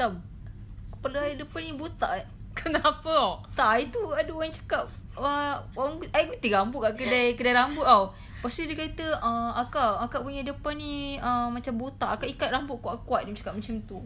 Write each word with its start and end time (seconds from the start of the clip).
Tam 0.00 0.16
Kepala 0.96 1.28
I 1.28 1.36
depan 1.36 1.60
ni 1.60 1.76
botak 1.76 2.24
Kenapa? 2.56 3.12
Oh? 3.12 3.44
Tak 3.52 3.84
itu 3.84 4.00
ada 4.16 4.32
orang 4.32 4.48
cakap 4.48 4.88
Wah, 5.20 5.60
orang 5.76 6.00
I 6.16 6.24
gunting 6.24 6.54
rambut 6.54 6.80
kat 6.80 6.94
kedai 6.96 7.34
kedai 7.34 7.52
rambut 7.52 7.82
tau. 7.82 8.14
Lepas 8.40 8.56
tu 8.56 8.64
dia 8.64 8.72
kata, 8.72 9.20
uh, 9.20 9.52
akak, 9.52 10.00
akak 10.08 10.24
punya 10.24 10.40
depan 10.40 10.72
ni 10.78 11.20
uh, 11.20 11.50
macam 11.52 11.76
botak. 11.76 12.16
Akak 12.16 12.30
ikat 12.30 12.48
rambut 12.54 12.80
kuat-kuat. 12.80 13.28
Dia 13.28 13.36
cakap 13.36 13.58
macam 13.58 13.76
tu. 13.84 14.00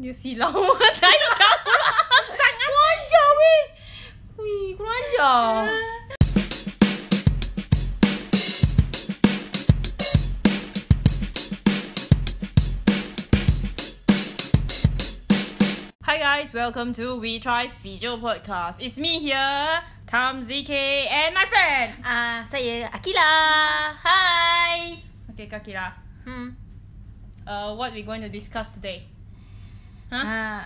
Dia 0.00 0.10
silau 0.10 0.50
Tai 0.50 1.18
kamu 1.38 1.76
Sangat. 2.34 2.68
Kurang 2.74 2.90
ajar 2.90 3.26
weh. 3.38 3.62
Wih, 4.42 4.68
kurang 4.74 4.96
ajar. 4.98 5.62
guys, 16.36 16.52
welcome 16.52 16.92
to 16.92 17.16
We 17.16 17.40
Try 17.40 17.64
Physio 17.64 18.20
Podcast. 18.20 18.76
It's 18.84 19.00
me 19.00 19.24
here, 19.24 19.80
Tam 20.04 20.44
ZK 20.44 20.68
and 21.08 21.32
my 21.32 21.48
friend. 21.48 21.96
Ah, 22.04 22.12
uh, 22.12 22.38
saya 22.44 22.92
Akila. 22.92 23.32
Hai. 24.04 25.00
Okay, 25.32 25.48
Kakira. 25.48 25.96
Hmm. 26.28 26.52
Uh, 27.48 27.72
what 27.72 27.96
we 27.96 28.04
going 28.04 28.20
to 28.20 28.28
discuss 28.28 28.76
today? 28.76 29.08
Huh? 30.12 30.20
Uh, 30.28 30.60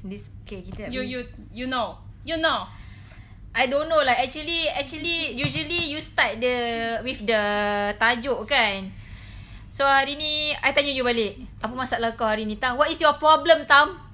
this 0.00 0.32
okay, 0.48 0.64
kita 0.64 0.88
You 0.88 1.04
you 1.04 1.28
you 1.52 1.68
know. 1.68 2.00
You 2.24 2.40
know. 2.40 2.64
I 3.52 3.68
don't 3.68 3.92
know 3.92 4.00
like 4.00 4.16
actually 4.16 4.72
actually 4.72 5.36
usually 5.36 5.92
you 5.92 6.00
start 6.00 6.40
the 6.40 6.56
with 7.04 7.20
the 7.20 7.44
tajuk 8.00 8.48
kan. 8.48 8.96
So 9.76 9.84
hari 9.84 10.16
ni 10.16 10.56
I 10.56 10.72
tanya 10.72 10.88
you 10.88 11.04
balik. 11.04 11.36
Apa 11.60 11.76
masalah 11.76 12.16
kau 12.16 12.24
hari 12.24 12.48
ni 12.48 12.56
Tam? 12.56 12.80
What 12.80 12.88
is 12.88 12.96
your 12.96 13.20
problem 13.20 13.68
Tam? 13.68 14.05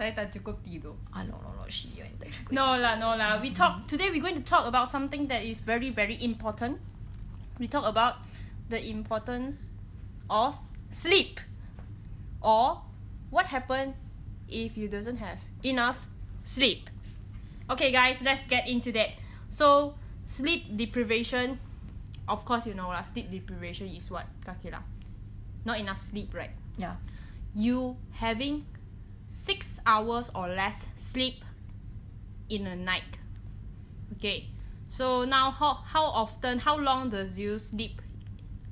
Saya 0.00 0.16
tak 0.16 0.32
cukup 0.32 0.64
tidur. 0.64 0.96
Ah 1.12 1.20
no 1.28 1.36
no 1.44 1.52
no 1.52 1.68
she 1.68 1.92
yang 1.92 2.08
tak 2.16 2.32
cukup. 2.32 2.56
No 2.56 2.72
lah, 2.72 2.96
no 2.96 3.20
lah. 3.20 3.36
We 3.36 3.52
talk 3.52 3.84
today. 3.84 4.08
We're 4.08 4.24
going 4.24 4.40
to 4.40 4.48
talk 4.48 4.64
about 4.64 4.88
something 4.88 5.28
that 5.28 5.44
is 5.44 5.60
very 5.60 5.92
very 5.92 6.16
important. 6.24 6.80
We 7.60 7.68
talk 7.68 7.84
about 7.84 8.24
the 8.72 8.80
importance 8.80 9.76
of 10.32 10.56
sleep, 10.88 11.36
or 12.40 12.80
what 13.28 13.52
happen 13.52 13.92
if 14.48 14.72
you 14.80 14.88
doesn't 14.88 15.20
have 15.20 15.44
enough 15.60 16.08
sleep. 16.48 16.88
Okay, 17.68 17.92
guys, 17.92 18.24
let's 18.24 18.48
get 18.48 18.64
into 18.64 18.96
that. 18.96 19.20
So, 19.52 20.00
sleep 20.24 20.80
deprivation. 20.80 21.60
Of 22.24 22.48
course, 22.48 22.64
you 22.64 22.72
know 22.72 22.88
lah. 22.88 23.04
Sleep 23.04 23.28
deprivation 23.28 23.92
is 23.92 24.08
what, 24.08 24.24
Kakila? 24.48 24.80
Not 25.68 25.76
enough 25.76 26.00
sleep, 26.00 26.32
right? 26.32 26.56
Yeah. 26.80 26.96
you 27.54 27.96
having 28.12 28.66
six 29.30 29.78
hours 29.86 30.28
or 30.34 30.48
less 30.50 30.86
sleep 30.98 31.44
in 32.50 32.66
a 32.66 32.74
night. 32.74 33.06
Okay, 34.18 34.50
so 34.90 35.24
now 35.24 35.50
how 35.54 35.74
how 35.86 36.04
often, 36.04 36.58
how 36.58 36.76
long 36.76 37.08
does 37.08 37.38
you 37.38 37.58
sleep 37.62 38.02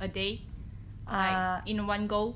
a 0.02 0.08
day? 0.10 0.42
Like 1.06 1.32
Uh, 1.32 1.60
in 1.64 1.86
one 1.86 2.06
go? 2.10 2.34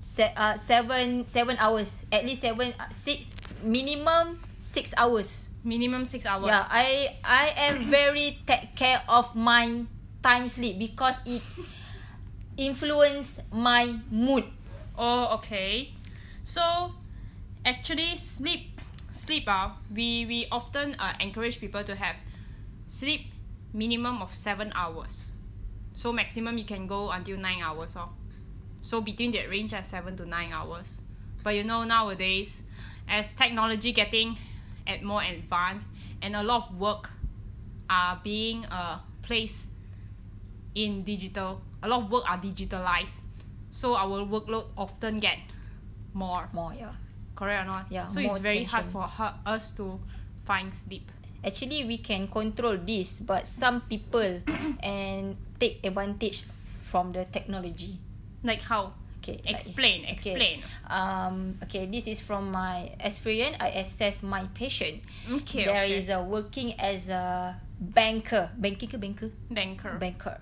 Se- 0.00 0.32
uh, 0.38 0.54
seven 0.56 1.26
seven 1.26 1.58
hours. 1.58 2.06
At 2.14 2.24
least 2.24 2.40
seven 2.46 2.72
uh, 2.78 2.88
six 2.94 3.28
minimum 3.60 4.38
six 4.62 4.94
hours. 4.96 5.50
Minimum 5.66 6.06
six 6.06 6.24
hours. 6.24 6.46
Yeah, 6.46 6.62
I 6.70 7.18
I 7.26 7.52
am 7.68 7.82
very 7.90 8.38
take 8.46 8.78
care 8.78 9.02
of 9.10 9.34
my 9.34 9.82
time 10.22 10.46
sleep 10.48 10.78
because 10.78 11.18
it 11.26 11.42
influence 12.56 13.40
my 13.52 13.98
mood. 14.10 14.44
Oh, 14.96 15.34
okay. 15.42 15.90
So, 16.44 16.94
actually, 17.64 18.16
sleep, 18.16 18.80
sleep. 19.10 19.44
Uh, 19.46 19.70
we 19.94 20.26
we 20.26 20.46
often 20.50 20.96
uh, 20.98 21.14
encourage 21.20 21.60
people 21.60 21.82
to 21.84 21.94
have 21.94 22.16
sleep 22.86 23.32
minimum 23.72 24.22
of 24.22 24.34
seven 24.34 24.72
hours. 24.74 25.32
So 25.94 26.12
maximum 26.12 26.58
you 26.58 26.64
can 26.64 26.86
go 26.86 27.10
until 27.10 27.36
nine 27.38 27.60
hours. 27.62 27.96
Oh. 27.96 28.10
So 28.82 29.00
between 29.00 29.32
that 29.32 29.50
range 29.50 29.74
at 29.74 29.86
seven 29.86 30.16
to 30.16 30.26
nine 30.26 30.52
hours. 30.52 31.00
But 31.42 31.54
you 31.54 31.64
know 31.64 31.84
nowadays, 31.84 32.62
as 33.08 33.32
technology 33.34 33.92
getting 33.92 34.38
at 34.86 35.02
more 35.02 35.22
advanced 35.22 35.90
and 36.22 36.34
a 36.34 36.42
lot 36.42 36.68
of 36.68 36.78
work 36.78 37.10
are 37.90 38.20
being 38.22 38.64
uh 38.66 39.00
placed 39.22 39.72
in 40.74 41.02
digital. 41.04 41.60
A 41.82 41.88
lot 41.88 42.04
of 42.04 42.10
work 42.10 42.24
are 42.28 42.38
digitalized. 42.38 43.22
So 43.70 43.94
our 43.94 44.24
workload 44.24 44.66
often 44.76 45.20
get 45.20 45.38
more. 46.14 46.48
More, 46.52 46.72
yeah. 46.74 46.92
Correct 47.38 47.62
or 47.62 47.66
not? 47.70 47.86
Yeah, 47.86 48.10
So 48.10 48.18
it's 48.18 48.42
very 48.42 48.64
hard 48.66 48.90
for 48.90 49.06
her, 49.06 49.30
us 49.46 49.70
to 49.78 50.00
find 50.42 50.74
sleep. 50.74 51.06
Actually, 51.46 51.86
we 51.86 52.02
can 52.02 52.26
control 52.26 52.74
this, 52.82 53.22
but 53.22 53.46
some 53.46 53.86
people 53.86 54.42
and 54.82 55.38
take 55.60 55.78
advantage 55.86 56.42
from 56.90 57.14
the 57.14 57.22
technology. 57.30 57.94
Like 58.42 58.62
how? 58.62 58.90
Okay. 59.22 59.38
like- 59.46 59.54
Explain, 59.54 60.04
explain. 60.10 60.66
Um. 60.90 61.62
Okay. 61.62 61.86
This 61.86 62.10
is 62.10 62.18
from 62.18 62.50
my 62.50 62.90
experience. 62.98 63.54
I 63.62 63.86
assess 63.86 64.26
my 64.26 64.50
patient. 64.50 64.98
Okay. 65.30 65.62
There 65.62 65.86
okay. 65.86 65.94
is 65.94 66.10
a 66.10 66.18
working 66.18 66.74
as 66.74 67.06
a 67.06 67.54
banker. 67.78 68.50
Banking 68.58 68.90
banker? 68.98 69.30
banker. 69.46 69.94
Banker. 69.94 70.36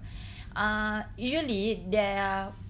Uh, 0.56 1.04
usually 1.20 1.84
they 1.92 2.08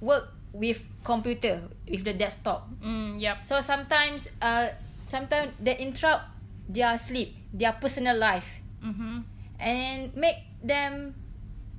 work 0.02 0.35
with 0.52 0.84
computer 1.02 1.66
with 1.88 2.04
the 2.04 2.12
desktop. 2.12 2.68
Mm, 2.82 3.20
yep. 3.20 3.42
So 3.42 3.60
sometimes 3.60 4.30
uh 4.42 4.70
sometimes 5.06 5.52
they 5.58 5.76
interrupt 5.78 6.26
their 6.68 6.98
sleep, 6.98 7.34
their 7.54 7.72
personal 7.78 8.16
life, 8.18 8.62
Mm-hmm. 8.82 9.18
and 9.58 10.14
make 10.14 10.46
them 10.62 11.14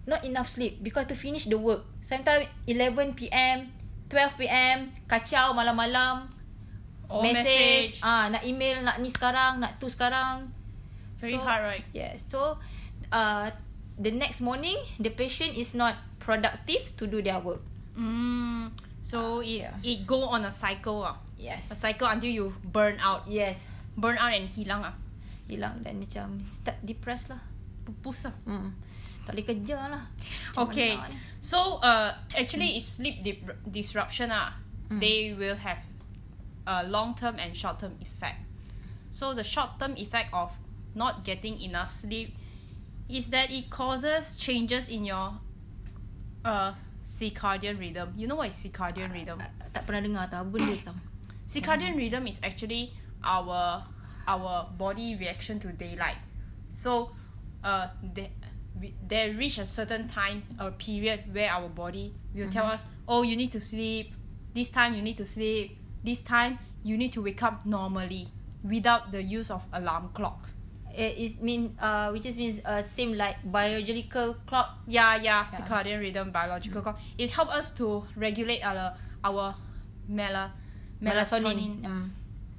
not 0.08 0.24
enough 0.24 0.48
sleep 0.48 0.80
because 0.84 1.08
to 1.08 1.16
finish 1.16 1.46
the 1.48 1.56
work. 1.60 1.84
Sometimes 2.00 2.48
11 2.68 3.16
p.m., 3.16 3.72
12 4.10 4.40
p.m. 4.40 4.92
kacau 5.08 5.52
malam-malam. 5.56 6.28
Or 7.08 7.24
message, 7.24 7.96
message. 7.96 8.04
ah 8.04 8.28
nak 8.28 8.44
email 8.44 8.84
nak 8.84 9.00
ni 9.00 9.08
sekarang, 9.08 9.64
nak 9.64 9.80
tu 9.80 9.88
sekarang. 9.88 10.52
Very 11.24 11.40
hard, 11.40 11.64
right? 11.64 11.86
Yes. 11.96 12.28
So 12.28 12.60
uh 13.12 13.48
the 13.96 14.12
next 14.12 14.44
morning 14.44 14.76
the 15.00 15.10
patient 15.12 15.56
is 15.56 15.72
not 15.72 15.96
productive 16.20 16.92
to 17.00 17.08
do 17.08 17.24
their 17.24 17.40
work. 17.40 17.64
Mm, 17.98 18.72
so 19.02 19.42
it, 19.42 19.66
yeah. 19.66 19.74
it 19.84 20.06
go 20.06 20.30
on 20.30 20.46
a 20.46 20.52
cycle. 20.54 21.02
Ah. 21.04 21.18
A 21.18 21.20
Yes. 21.38 21.70
cycle 21.70 22.08
until 22.10 22.30
you 22.30 22.54
burn 22.66 22.98
out. 23.02 23.26
Yes. 23.30 23.66
Burn 23.98 24.18
out 24.18 24.34
and 24.34 24.50
hilang. 24.50 24.86
Ah. 24.86 24.94
Hilang 25.50 25.82
dan 25.86 25.98
macam 26.02 26.42
start 26.50 26.78
depressed 26.86 27.30
lah. 27.34 27.42
Pupus. 27.86 28.30
Ah. 28.30 28.36
Hmm. 28.46 28.70
Tak 29.26 29.36
boleh 29.36 29.46
kerja 29.46 29.78
lah. 29.92 30.04
Macam 30.56 30.70
Okay. 30.72 30.96
ni? 30.96 31.18
So 31.42 31.78
uh, 31.84 32.14
actually, 32.34 32.78
if 32.78 32.86
sleep 32.86 33.22
dip- 33.26 33.60
disruption 33.66 34.30
ah, 34.32 34.54
Mm. 34.88 35.00
they 35.04 35.36
will 35.36 35.60
have 35.60 35.84
a 36.64 36.88
long 36.88 37.12
term 37.12 37.36
and 37.44 37.52
short 37.52 37.76
term 37.84 38.00
effect. 38.00 38.40
So 39.12 39.36
the 39.36 39.44
short 39.44 39.76
term 39.84 40.00
effect 40.00 40.32
of 40.32 40.56
not 40.96 41.28
getting 41.28 41.60
enough 41.60 41.92
sleep 41.92 42.32
is 43.12 43.28
that 43.36 43.52
it 43.52 43.68
causes 43.68 44.40
changes 44.40 44.88
in 44.88 45.04
your 45.04 45.36
uh 46.48 46.72
circadian 47.08 47.80
rhythm. 47.80 48.12
You 48.20 48.28
know 48.28 48.36
what 48.36 48.52
is 48.52 48.60
circadian 48.60 49.16
rhythm? 49.16 49.40
Ah, 49.40 49.48
Tak 49.72 49.88
pernah 49.88 50.04
dengar 50.04 50.24
tau. 50.28 50.44
Apa 50.44 50.52
Benda 50.52 50.76
tau. 50.92 50.96
circadian 51.48 51.96
rhythm 51.96 52.28
is 52.28 52.44
actually 52.44 52.92
our 53.24 53.80
our 54.28 54.68
body 54.76 55.16
reaction 55.16 55.56
to 55.64 55.72
daylight 55.72 56.20
so 56.76 57.16
uh 57.64 57.88
they, 58.14 58.28
we, 58.76 58.92
they 59.08 59.32
reach 59.32 59.56
a 59.56 59.64
certain 59.66 60.04
time 60.12 60.44
or 60.60 60.76
period 60.76 61.24
where 61.32 61.48
our 61.48 61.72
body 61.72 62.12
will 62.36 62.52
tell 62.52 62.68
us 62.68 62.84
oh 63.08 63.24
you 63.24 63.40
need 63.40 63.48
to 63.48 63.64
sleep 63.64 64.12
this 64.52 64.68
time 64.70 64.92
you 64.92 65.00
need 65.02 65.16
to 65.16 65.24
sleep 65.24 65.80
this 66.04 66.20
time 66.20 66.60
you 66.84 67.00
need 67.00 67.16
to 67.16 67.24
wake 67.24 67.40
up 67.42 67.64
normally 67.64 68.28
without 68.68 69.16
the 69.16 69.24
use 69.24 69.48
of 69.48 69.64
alarm 69.72 70.12
clock 70.12 70.52
It 70.98 71.14
is 71.22 71.38
mean 71.38 71.78
uh 71.78 72.10
which 72.10 72.26
is 72.26 72.38
means 72.42 72.58
uh 72.66 72.82
same 72.82 73.14
like 73.14 73.38
biological 73.46 74.34
clock. 74.50 74.82
yeah 74.90 75.14
yeah 75.22 75.46
circadian 75.46 76.02
rhythm 76.02 76.32
biological 76.34 76.82
clock 76.82 76.98
it 77.22 77.30
helps 77.30 77.54
us 77.54 77.68
to 77.78 78.02
regulate 78.18 78.66
our 78.66 78.98
our 79.24 79.54
mela, 80.10 80.54
Melatonin. 81.02 81.86
Um, 81.86 82.10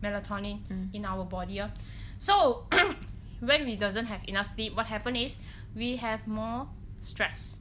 melatonin 0.02 0.62
Mm. 0.70 0.94
in 0.94 1.02
our 1.04 1.24
body. 1.26 1.58
ah. 1.58 1.70
So 2.18 2.66
when 3.42 3.66
we 3.66 3.74
doesn't 3.74 4.06
have 4.06 4.22
enough 4.30 4.46
sleep, 4.54 4.76
what 4.76 4.86
happen 4.86 5.16
is 5.16 5.38
we 5.74 5.96
have 5.98 6.22
more 6.30 6.68
stress. 7.00 7.58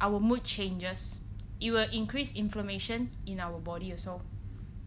Our 0.00 0.20
mood 0.20 0.44
changes. 0.44 1.18
It 1.58 1.70
will 1.72 1.88
increase 1.90 2.36
inflammation 2.36 3.10
in 3.26 3.40
our 3.40 3.58
body 3.58 3.90
also. 3.90 4.20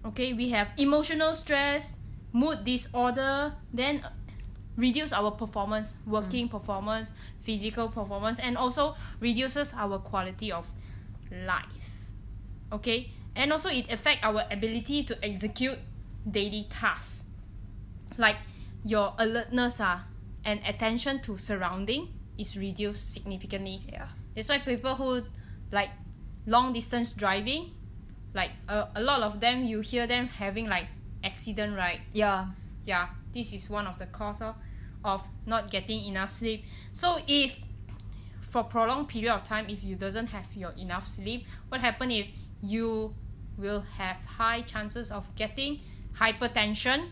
Okay, 0.06 0.31
we 0.31 0.50
have 0.56 0.69
emotional 0.77 1.33
stress, 1.33 1.98
mood 2.31 2.63
disorder, 2.63 3.51
then 3.74 4.00
reduce 4.80 5.12
our 5.12 5.31
performance, 5.31 5.96
working 6.08 6.48
performance, 6.48 7.12
physical 7.44 7.90
performance, 7.90 8.40
and 8.40 8.58
also 8.58 8.96
reduces 9.20 9.74
our 9.76 10.00
quality 10.00 10.52
of 10.52 10.66
life. 11.46 11.92
Okay, 12.72 13.12
and 13.36 13.52
also 13.52 13.70
it 13.70 13.92
affect 13.92 14.24
our 14.24 14.46
ability 14.50 15.04
to 15.04 15.14
execute 15.26 15.78
daily 16.30 16.68
tasks. 16.70 17.24
Like 18.18 18.38
your 18.86 19.14
alertness 19.18 19.80
uh, 19.80 20.00
and 20.46 20.62
attention 20.66 21.20
to 21.22 21.38
surrounding 21.38 22.08
is 22.38 22.56
reduced 22.58 23.14
significantly. 23.14 23.81
Yeah. 23.92 24.08
That's 24.36 24.50
why 24.50 24.60
people 24.60 24.96
who 24.96 25.24
like 25.72 25.90
long 26.48 26.74
distance 26.74 27.12
driving, 27.12 27.72
like 28.34 28.52
a, 28.68 28.88
a 28.96 29.02
lot 29.02 29.22
of 29.22 29.40
them 29.40 29.66
you 29.66 29.81
hear 29.81 30.08
them 30.08 30.28
having 30.28 30.68
like 30.70 30.88
accident 31.24 31.76
right 31.76 32.00
Yeah. 32.14 32.46
yeah 32.86 33.10
this 33.34 33.52
is 33.54 33.70
one 33.70 33.86
of 33.88 33.98
the 34.00 34.06
cause 34.06 34.42
of, 34.42 34.56
of 35.04 35.24
not 35.46 35.69
getting 35.72 36.06
enough 36.06 36.31
sleep. 36.31 36.66
So 36.94 37.19
if 37.28 37.60
for 38.42 38.63
prolonged 38.63 39.07
period 39.10 39.34
of 39.34 39.44
time 39.44 39.69
if 39.69 39.84
you 39.84 39.96
doesn't 39.96 40.28
have 40.28 40.48
your 40.56 40.72
enough 40.72 41.07
sleep 41.07 41.46
what 41.69 41.81
happen 41.81 42.10
if 42.10 42.25
you 42.63 43.13
will 43.60 43.81
have 43.98 44.18
high 44.25 44.62
chances 44.62 45.12
of 45.12 45.28
getting 45.36 45.80
hypertension? 46.18 47.10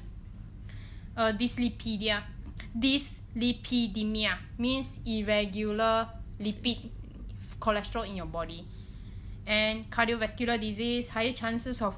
Uh, 1.15 1.31
dyslipidemia. 1.33 2.23
Dyslipidemia 2.77 4.37
means 4.57 4.99
irregular 5.05 6.07
lipid 6.39 6.89
cholesterol 7.59 8.07
in 8.07 8.15
your 8.15 8.25
body. 8.25 8.65
And 9.45 9.89
cardiovascular 9.89 10.59
disease 10.59 11.09
higher 11.09 11.31
chances 11.31 11.81
of 11.81 11.95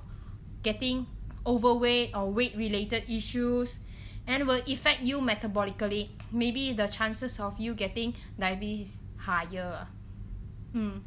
getting 0.63 1.07
overweight 1.45 2.15
or 2.15 2.31
weight 2.31 2.55
related 2.55 3.03
issues 3.09 3.79
and 4.27 4.47
will 4.47 4.61
affect 4.67 5.01
you 5.01 5.19
metabolically 5.19 6.09
maybe 6.31 6.73
the 6.73 6.87
chances 6.87 7.39
of 7.39 7.59
you 7.59 7.73
getting 7.73 8.13
diabetes 8.39 8.81
is 8.81 9.01
higher 9.17 9.87
mm. 10.73 10.99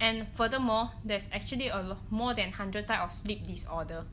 and 0.00 0.28
furthermore 0.28 0.90
there's 1.04 1.28
actually 1.32 1.68
a 1.68 1.80
lo- 1.80 1.98
more 2.10 2.34
than 2.34 2.46
100 2.46 2.86
type 2.86 3.00
of 3.00 3.12
sleep 3.14 3.46
disorder 3.46 4.04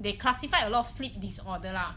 they 0.00 0.12
classify 0.12 0.66
a 0.66 0.70
lot 0.70 0.80
of 0.80 0.90
sleep 0.90 1.20
disorder 1.20 1.72
lah 1.72 1.94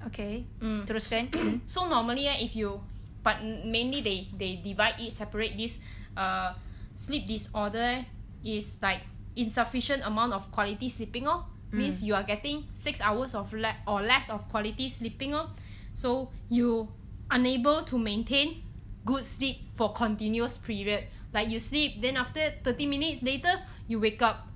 Okay. 0.00 0.48
Mm. 0.64 0.88
Teruskan. 0.88 1.28
so 1.68 1.84
normally 1.84 2.24
eh, 2.24 2.40
if 2.40 2.56
you 2.56 2.80
but 3.20 3.44
mainly 3.44 4.00
they 4.00 4.24
they 4.32 4.56
divide 4.64 4.96
it 4.96 5.12
separate 5.12 5.60
this 5.60 5.84
uh 6.16 6.56
sleep 6.96 7.28
disorder 7.28 8.00
is 8.40 8.80
like 8.80 9.04
insufficient 9.36 10.00
amount 10.08 10.32
of 10.32 10.48
quality 10.48 10.88
sleeping 10.88 11.28
oh 11.28 11.44
means 11.72 12.02
you 12.02 12.14
are 12.14 12.26
getting 12.26 12.66
six 12.74 13.00
hours 13.00 13.34
of 13.34 13.46
le- 13.54 13.78
or 13.86 14.02
less 14.02 14.30
of 14.30 14.42
quality 14.50 14.88
sleeping 14.88 15.34
oh 15.34 15.50
so 15.94 16.30
you 16.50 16.88
unable 17.30 17.82
to 17.86 17.98
maintain 17.98 18.62
good 19.06 19.22
sleep 19.22 19.70
for 19.78 19.92
continuous 19.94 20.58
period 20.58 21.06
like 21.32 21.46
you 21.48 21.58
sleep 21.62 22.02
then 22.02 22.16
after 22.18 22.42
30 22.66 22.86
minutes 22.86 23.22
later 23.22 23.54
you 23.86 23.98
wake 24.02 24.20
up 24.20 24.48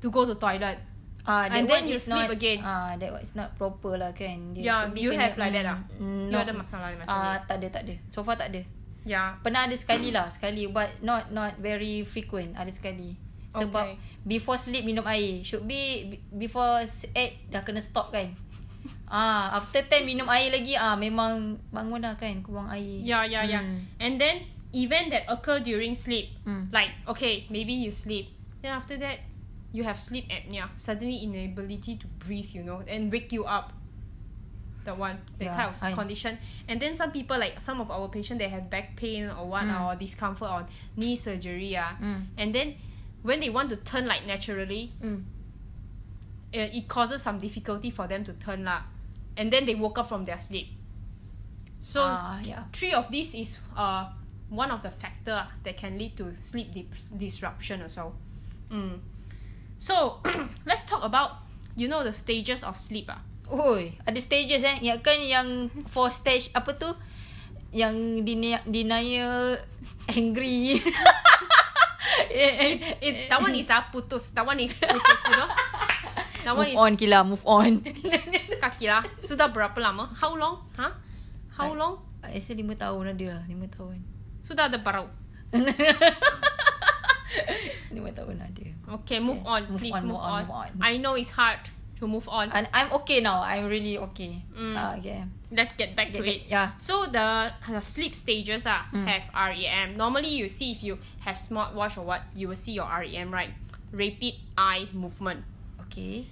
to 0.00 0.10
go 0.10 0.24
to 0.24 0.34
toilet 0.40 0.78
Ah, 1.22 1.46
that 1.46 1.54
And 1.54 1.70
then 1.70 1.86
you 1.86 2.02
sleep 2.02 2.26
not, 2.26 2.34
again. 2.34 2.58
Ah, 2.66 2.98
that 2.98 3.14
one 3.14 3.22
is 3.22 3.30
not 3.38 3.54
proper 3.54 3.94
lah 3.94 4.10
kan. 4.10 4.58
Dia 4.58 4.62
Yeah, 4.66 4.80
you 4.90 5.14
have 5.14 5.38
like 5.38 5.54
that 5.54 5.70
ah? 5.70 5.78
Mm, 6.02 6.26
You 6.26 6.34
no. 6.34 6.42
ada 6.42 6.50
masalah 6.50 6.90
macam 6.98 7.14
Ah, 7.14 7.38
ni? 7.38 7.46
tak 7.46 7.56
ada, 7.62 7.66
tak 7.70 7.82
ada. 7.86 7.94
So 8.10 8.26
far 8.26 8.34
tak 8.34 8.50
ada. 8.50 8.66
yeah 9.06 9.38
Pernah 9.38 9.70
ada 9.70 9.76
sekali 9.78 10.10
lah, 10.10 10.26
sekali 10.34 10.66
but 10.66 10.90
not 10.98 11.30
not 11.30 11.62
very 11.62 12.02
frequent. 12.02 12.58
Ada 12.58 12.74
sekali. 12.74 13.14
Sebab 13.52 13.84
Okay. 13.84 13.96
before 14.24 14.56
sleep 14.56 14.82
minum 14.82 15.04
air. 15.04 15.44
Should 15.44 15.68
be 15.68 16.08
be- 16.08 16.22
before 16.40 16.80
8 16.82 17.52
dah 17.52 17.60
kena 17.60 17.84
stop 17.84 18.08
kan. 18.08 18.32
Ah, 19.06 19.60
after 19.60 19.84
10 19.84 20.08
minum 20.08 20.24
air 20.26 20.48
lagi 20.48 20.72
ah 20.72 20.96
memang 20.96 21.60
bangun 21.68 22.00
dah 22.00 22.16
kan, 22.16 22.40
buang 22.40 22.72
air. 22.72 22.80
Yeah, 23.04 23.28
yeah, 23.28 23.44
yeah. 23.44 23.60
Mm. 23.60 23.78
And 24.00 24.12
then 24.16 24.48
event 24.72 25.12
that 25.12 25.28
occur 25.28 25.60
during 25.60 25.92
sleep, 25.92 26.32
Mm. 26.48 26.72
like 26.72 26.96
okay, 27.04 27.44
maybe 27.52 27.76
you 27.76 27.92
sleep, 27.92 28.32
then 28.64 28.72
after 28.72 28.96
that, 28.96 29.20
you 29.70 29.84
have 29.84 30.00
sleep 30.00 30.32
apnea, 30.32 30.72
suddenly 30.80 31.20
inability 31.20 32.00
to 32.00 32.08
breathe, 32.18 32.56
you 32.56 32.64
know, 32.64 32.80
and 32.88 33.12
wake 33.12 33.28
you 33.30 33.44
up. 33.44 33.76
That 34.82 34.96
one, 34.96 35.20
that 35.38 35.44
Yeah, 35.44 35.54
type 35.54 35.70
of 35.76 35.78
I- 35.78 35.92
condition. 35.94 36.40
And 36.66 36.80
then 36.80 36.96
some 36.96 37.12
people, 37.12 37.36
like 37.36 37.60
some 37.60 37.78
of 37.78 37.92
our 37.92 38.08
patients, 38.08 38.40
they 38.40 38.48
have 38.48 38.66
back 38.66 38.96
pain 38.96 39.28
or 39.28 39.44
what, 39.46 39.62
Mm. 39.62 39.76
or 39.78 39.92
discomfort 39.94 40.48
or 40.48 40.62
knee 40.96 41.14
surgery, 41.14 41.76
ah. 41.76 41.94
Mm. 42.00 42.20
And 42.34 42.48
then 42.50 42.68
when 43.22 43.40
they 43.40 43.50
want 43.50 43.70
to 43.70 43.76
turn 43.76 44.06
like 44.06 44.26
naturally, 44.26 44.90
Mm. 45.02 45.22
uh, 46.54 46.68
it 46.70 46.88
causes 46.88 47.22
some 47.22 47.38
difficulty 47.38 47.90
for 47.90 48.06
them 48.06 48.24
to 48.24 48.32
turn 48.34 48.64
lah. 48.64 48.82
And 49.36 49.50
then 49.50 49.64
they 49.64 49.74
woke 49.74 49.98
up 49.98 50.08
from 50.08 50.24
their 50.24 50.38
sleep. 50.38 50.68
So 51.82 52.02
Ah, 52.04 52.38
yeah. 52.44 52.62
three 52.72 52.92
of 52.92 53.10
these 53.10 53.34
is 53.34 53.58
uh 53.74 54.06
one 54.52 54.70
of 54.70 54.82
the 54.84 54.90
factor 54.92 55.48
that 55.64 55.74
can 55.80 55.96
lead 55.98 56.14
to 56.20 56.30
sleep 56.36 56.70
dis- 56.76 57.08
disruption 57.16 57.82
also. 57.82 58.12
Mm. 58.70 59.00
So 59.78 60.20
let's 60.68 60.84
talk 60.84 61.02
about 61.02 61.42
you 61.74 61.88
know 61.88 62.04
the 62.04 62.12
stages 62.12 62.62
of 62.62 62.76
sleep 62.76 63.08
ah. 63.10 63.18
Oi, 63.52 63.96
ada 64.06 64.16
stages 64.20 64.62
eh. 64.62 64.78
Yang 64.80 64.98
kan 65.02 65.18
yang 65.20 65.48
four 65.88 66.08
stage 66.12 66.48
apa 66.54 66.72
tu? 66.78 66.88
Yang 67.72 68.22
denial, 68.24 68.62
denial 68.68 69.56
angry. 70.12 70.76
It, 72.32 73.28
that 73.28 73.40
one 73.40 73.54
is 73.54 73.70
ah 73.70 73.88
putus. 73.88 74.30
That 74.36 74.44
one 74.44 74.60
is 74.60 74.72
putus, 74.76 75.20
you 75.28 75.36
know. 75.36 75.48
That 76.44 76.54
one 76.56 76.66
move 76.66 76.74
is 76.74 76.78
on 76.78 76.92
Kila, 76.98 77.18
move 77.24 77.44
on. 77.46 77.80
kaki 78.62 78.86
lah. 78.90 79.02
Sudah 79.18 79.48
berapa 79.50 79.78
lama? 79.80 80.10
How 80.14 80.34
long? 80.34 80.62
Huh? 80.76 80.92
How 81.56 81.72
I- 81.72 81.78
long? 81.78 81.94
I 82.22 82.38
rasa 82.38 82.54
lima 82.54 82.78
tahun 82.78 83.18
ada 83.18 83.26
lah. 83.38 83.42
Lima 83.50 83.66
tahun. 83.66 83.98
Sudah 84.46 84.70
ada 84.70 84.78
baru. 84.78 85.10
lima 87.94 88.10
tahun 88.14 88.36
ada. 88.40 88.66
Okay, 89.02 89.18
move 89.18 89.40
Okay, 89.42 89.48
on. 89.48 89.62
move 89.70 89.80
Please 89.80 89.94
on, 89.96 90.02
move, 90.06 90.16
move 90.16 90.22
on, 90.22 90.30
on. 90.30 90.42
move 90.46 90.54
on. 90.54 90.70
I 90.80 90.92
know 91.02 91.14
it's 91.18 91.32
hard 91.34 91.60
to 92.02 92.10
move 92.10 92.26
on. 92.28 92.50
And 92.50 92.66
I'm 92.74 92.90
okay 93.00 93.22
now. 93.22 93.40
I'm 93.46 93.70
really 93.70 93.94
okay. 94.10 94.42
Mm. 94.50 94.74
Ah, 94.74 94.98
okay. 94.98 95.22
Let's 95.54 95.72
get 95.78 95.94
back 95.94 96.10
to 96.12 96.18
Okay, 96.18 96.42
it. 96.42 96.50
yeah. 96.50 96.74
So 96.76 97.06
the 97.06 97.54
uh, 97.54 97.80
sleep 97.80 98.18
stages 98.18 98.66
ah 98.66 98.90
Mm. 98.90 99.06
have 99.06 99.24
REM. 99.30 99.94
Normally 99.94 100.34
you 100.34 100.50
see 100.50 100.74
if 100.74 100.82
you 100.82 100.98
have 101.22 101.38
smartwatch 101.38 101.94
or 101.96 102.02
what, 102.02 102.26
you 102.34 102.50
will 102.50 102.58
see 102.58 102.74
your 102.74 102.90
REM 102.90 103.30
right. 103.30 103.54
Rapid 103.94 104.34
eye 104.58 104.90
movement. 104.92 105.46
Okay. 105.86 106.26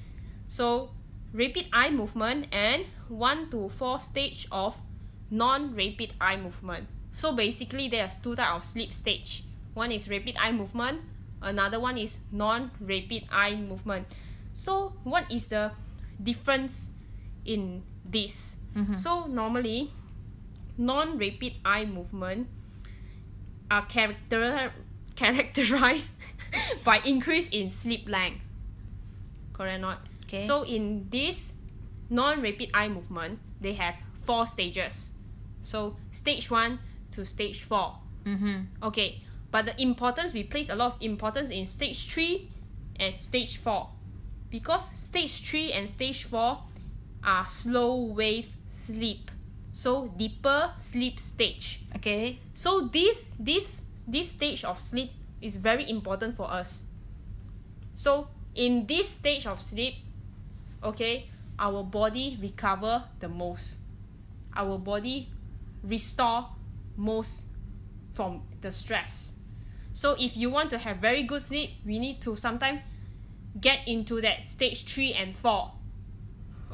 So 0.51 0.91
rapid 1.31 1.71
eye 1.71 1.95
movement 1.95 2.51
and 2.51 2.91
one 3.07 3.47
to 3.55 3.71
four 3.71 4.03
stage 4.03 4.49
of 4.51 4.75
non-rapid 5.31 6.19
eye 6.19 6.35
movement. 6.37 6.91
So 7.15 7.31
basically 7.33 7.87
there's 7.87 8.17
two 8.19 8.35
type 8.35 8.51
of 8.57 8.65
sleep 8.65 8.91
stage. 8.95 9.45
One 9.75 9.93
is 9.95 10.11
rapid 10.11 10.35
eye 10.41 10.51
movement, 10.51 11.07
another 11.39 11.79
one 11.79 11.95
is 11.99 12.27
non-rapid 12.35 13.31
eye 13.31 13.55
movement. 13.55 14.11
So 14.53 14.93
what 15.05 15.31
is 15.31 15.49
the 15.49 15.73
difference 16.23 16.93
in 17.45 17.83
this? 18.05 18.59
Mhm. 18.75 18.97
So 18.97 19.27
normally 19.27 19.91
non-rapid 20.79 21.55
eye 21.65 21.85
movement 21.85 22.49
are 23.71 23.85
character 23.87 24.73
characterized 25.17 26.15
by 26.85 27.01
increase 27.05 27.49
in 27.51 27.71
sleep 27.71 28.09
length. 28.09 28.41
Correct 29.53 29.79
or 29.79 29.83
not? 29.83 29.99
Okay. 30.25 30.47
So 30.47 30.63
in 30.63 31.07
this 31.11 31.53
non-rapid 32.09 32.71
eye 32.73 32.89
movement, 32.89 33.39
they 33.61 33.75
have 33.75 33.95
four 34.25 34.47
stages. 34.47 35.11
So 35.63 35.97
stage 36.11 36.51
one 36.51 36.79
to 37.13 37.25
stage 37.25 37.63
four. 37.65 37.99
Mm-hmm. 38.25 38.85
Okay, 38.85 39.23
but 39.51 39.67
the 39.67 39.81
importance 39.81 40.33
we 40.33 40.45
place 40.45 40.71
a 40.71 40.75
lot 40.75 40.95
of 40.95 41.03
importance 41.03 41.51
in 41.51 41.67
stage 41.67 42.09
three 42.09 42.49
and 42.97 43.19
stage 43.21 43.57
four, 43.59 43.89
because 44.51 44.91
stage 44.99 45.49
three 45.49 45.73
and 45.73 45.89
stage 45.89 46.25
four 46.25 46.59
are 47.25 47.47
slow 47.49 47.95
wave 48.13 48.49
sleep, 48.69 49.31
so 49.73 50.09
deeper 50.17 50.73
sleep 50.79 51.21
stage. 51.21 51.81
Okay. 51.97 52.39
So 52.55 52.89
this 52.93 53.37
this 53.39 53.85
this 54.07 54.31
stage 54.31 54.65
of 54.65 54.81
sleep 54.81 55.13
is 55.41 55.57
very 55.57 55.89
important 55.89 56.37
for 56.37 56.51
us. 56.51 56.83
So 57.95 58.29
in 58.55 58.87
this 58.87 59.09
stage 59.09 59.47
of 59.47 59.61
sleep, 59.63 59.95
okay, 60.83 61.29
our 61.59 61.83
body 61.85 62.39
recover 62.41 63.05
the 63.21 63.29
most. 63.29 63.79
Our 64.57 64.79
body 64.79 65.29
restore 65.85 66.49
most 66.97 67.49
from 68.13 68.43
the 68.61 68.71
stress. 68.71 69.39
So 69.93 70.17
if 70.19 70.37
you 70.37 70.51
want 70.51 70.71
to 70.71 70.79
have 70.79 70.99
very 70.99 71.23
good 71.23 71.43
sleep, 71.43 71.71
we 71.85 71.99
need 71.99 72.21
to 72.23 72.37
sometime 72.37 72.81
get 73.59 73.87
into 73.87 74.21
that 74.21 74.47
stage 74.47 74.85
3 74.85 75.15
and 75.15 75.37
4. 75.37 75.73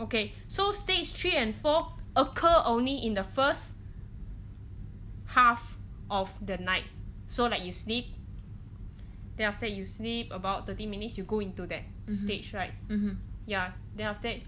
Okay, 0.03 0.33
so 0.49 0.73
stage 0.73 1.13
3 1.15 1.33
and 1.33 1.55
4 1.57 1.89
occur 2.17 2.63
only 2.67 3.07
in 3.07 3.15
the 3.15 3.25
first 3.25 3.77
half 5.27 5.79
of 6.11 6.33
the 6.45 6.59
night. 6.59 6.85
So 7.27 7.47
like 7.47 7.65
you 7.65 7.73
sleep, 7.73 8.07
then 9.37 9.49
after 9.49 9.67
you 9.67 9.87
sleep 9.87 10.33
about 10.33 10.67
30 10.67 10.87
minutes, 10.87 11.17
you 11.19 11.25
go 11.25 11.41
into 11.41 11.67
that 11.67 11.83
stage, 12.09 12.53
right? 12.55 12.73
Mm-hmm. 12.89 13.13
Yeah. 13.47 13.73
Then 13.97 14.07
after 14.09 14.29
that, 14.29 14.41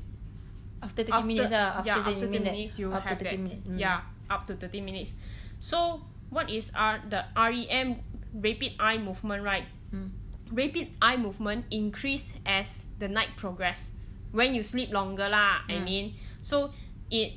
After 0.79 1.03
30 1.03 1.27
minutes 1.27 1.51
lah. 1.51 1.83
After 1.83 1.91
yeah, 1.91 2.05
30 2.07 2.15
after 2.15 2.27
30 2.31 2.39
minutes. 2.39 2.73
you 2.79 2.87
after 2.95 3.09
have 3.09 3.19
30 3.19 3.25
that. 3.25 3.41
minutes. 3.43 3.63
Mm. 3.67 3.79
Yeah, 3.83 3.99
up 4.31 4.47
to 4.47 4.55
30 4.55 4.81
minutes. 4.81 5.15
So 5.59 6.07
what 6.31 6.47
is 6.51 6.71
our 6.71 7.03
the 7.03 7.27
REM 7.35 7.99
rapid 8.31 8.79
eye 8.79 8.99
movement, 9.03 9.43
right? 9.43 9.67
Mm. 9.91 10.15
Rapid 10.53 10.89
eye 11.03 11.17
movement 11.17 11.67
increase 11.71 12.35
as 12.47 12.89
the 12.99 13.09
night 13.09 13.37
progress. 13.37 13.93
when 14.33 14.55
you 14.55 14.63
sleep 14.63 14.93
longer 14.93 15.29
lah. 15.29 15.65
I 15.69 15.79
mean, 15.81 16.15
so 16.41 16.71
it 17.11 17.33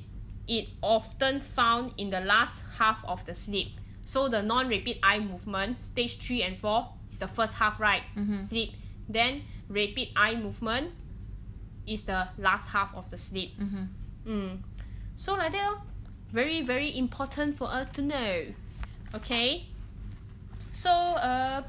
it 0.48 0.68
often 0.82 1.40
found 1.40 1.94
in 1.98 2.10
the 2.10 2.20
last 2.20 2.66
half 2.78 3.04
of 3.08 3.24
the 3.26 3.34
sleep. 3.34 3.80
So 4.04 4.28
the 4.28 4.42
non-rapid 4.42 5.00
eye 5.04 5.20
movement, 5.20 5.80
stage 5.80 6.20
three 6.20 6.44
and 6.44 6.58
four, 6.60 6.90
is 7.12 7.20
the 7.20 7.28
first 7.28 7.56
half, 7.56 7.80
right? 7.80 8.04
Sleep. 8.42 8.74
Then 9.08 9.44
rapid 9.70 10.10
eye 10.16 10.36
movement 10.36 10.92
is 11.88 12.04
the 12.04 12.28
last 12.38 12.70
half 12.70 12.94
of 12.96 13.10
the 13.10 13.18
sleep. 13.18 13.56
Mm. 14.28 14.60
So 15.16 15.36
like 15.36 15.54
that, 15.54 15.70
oh, 15.72 15.82
very 16.32 16.62
very 16.62 16.98
important 16.98 17.56
for 17.56 17.68
us 17.72 17.88
to 17.96 18.02
know. 18.02 18.46
Okay. 19.16 19.66
So 20.74 20.90
uh, 20.92 21.64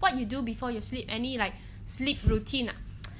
what 0.00 0.16
you 0.16 0.24
do 0.26 0.42
before 0.42 0.72
you 0.72 0.80
sleep? 0.80 1.06
Any 1.06 1.36
like 1.36 1.54
sleep 1.84 2.18
routine? 2.26 2.72
Ah? 2.72 2.78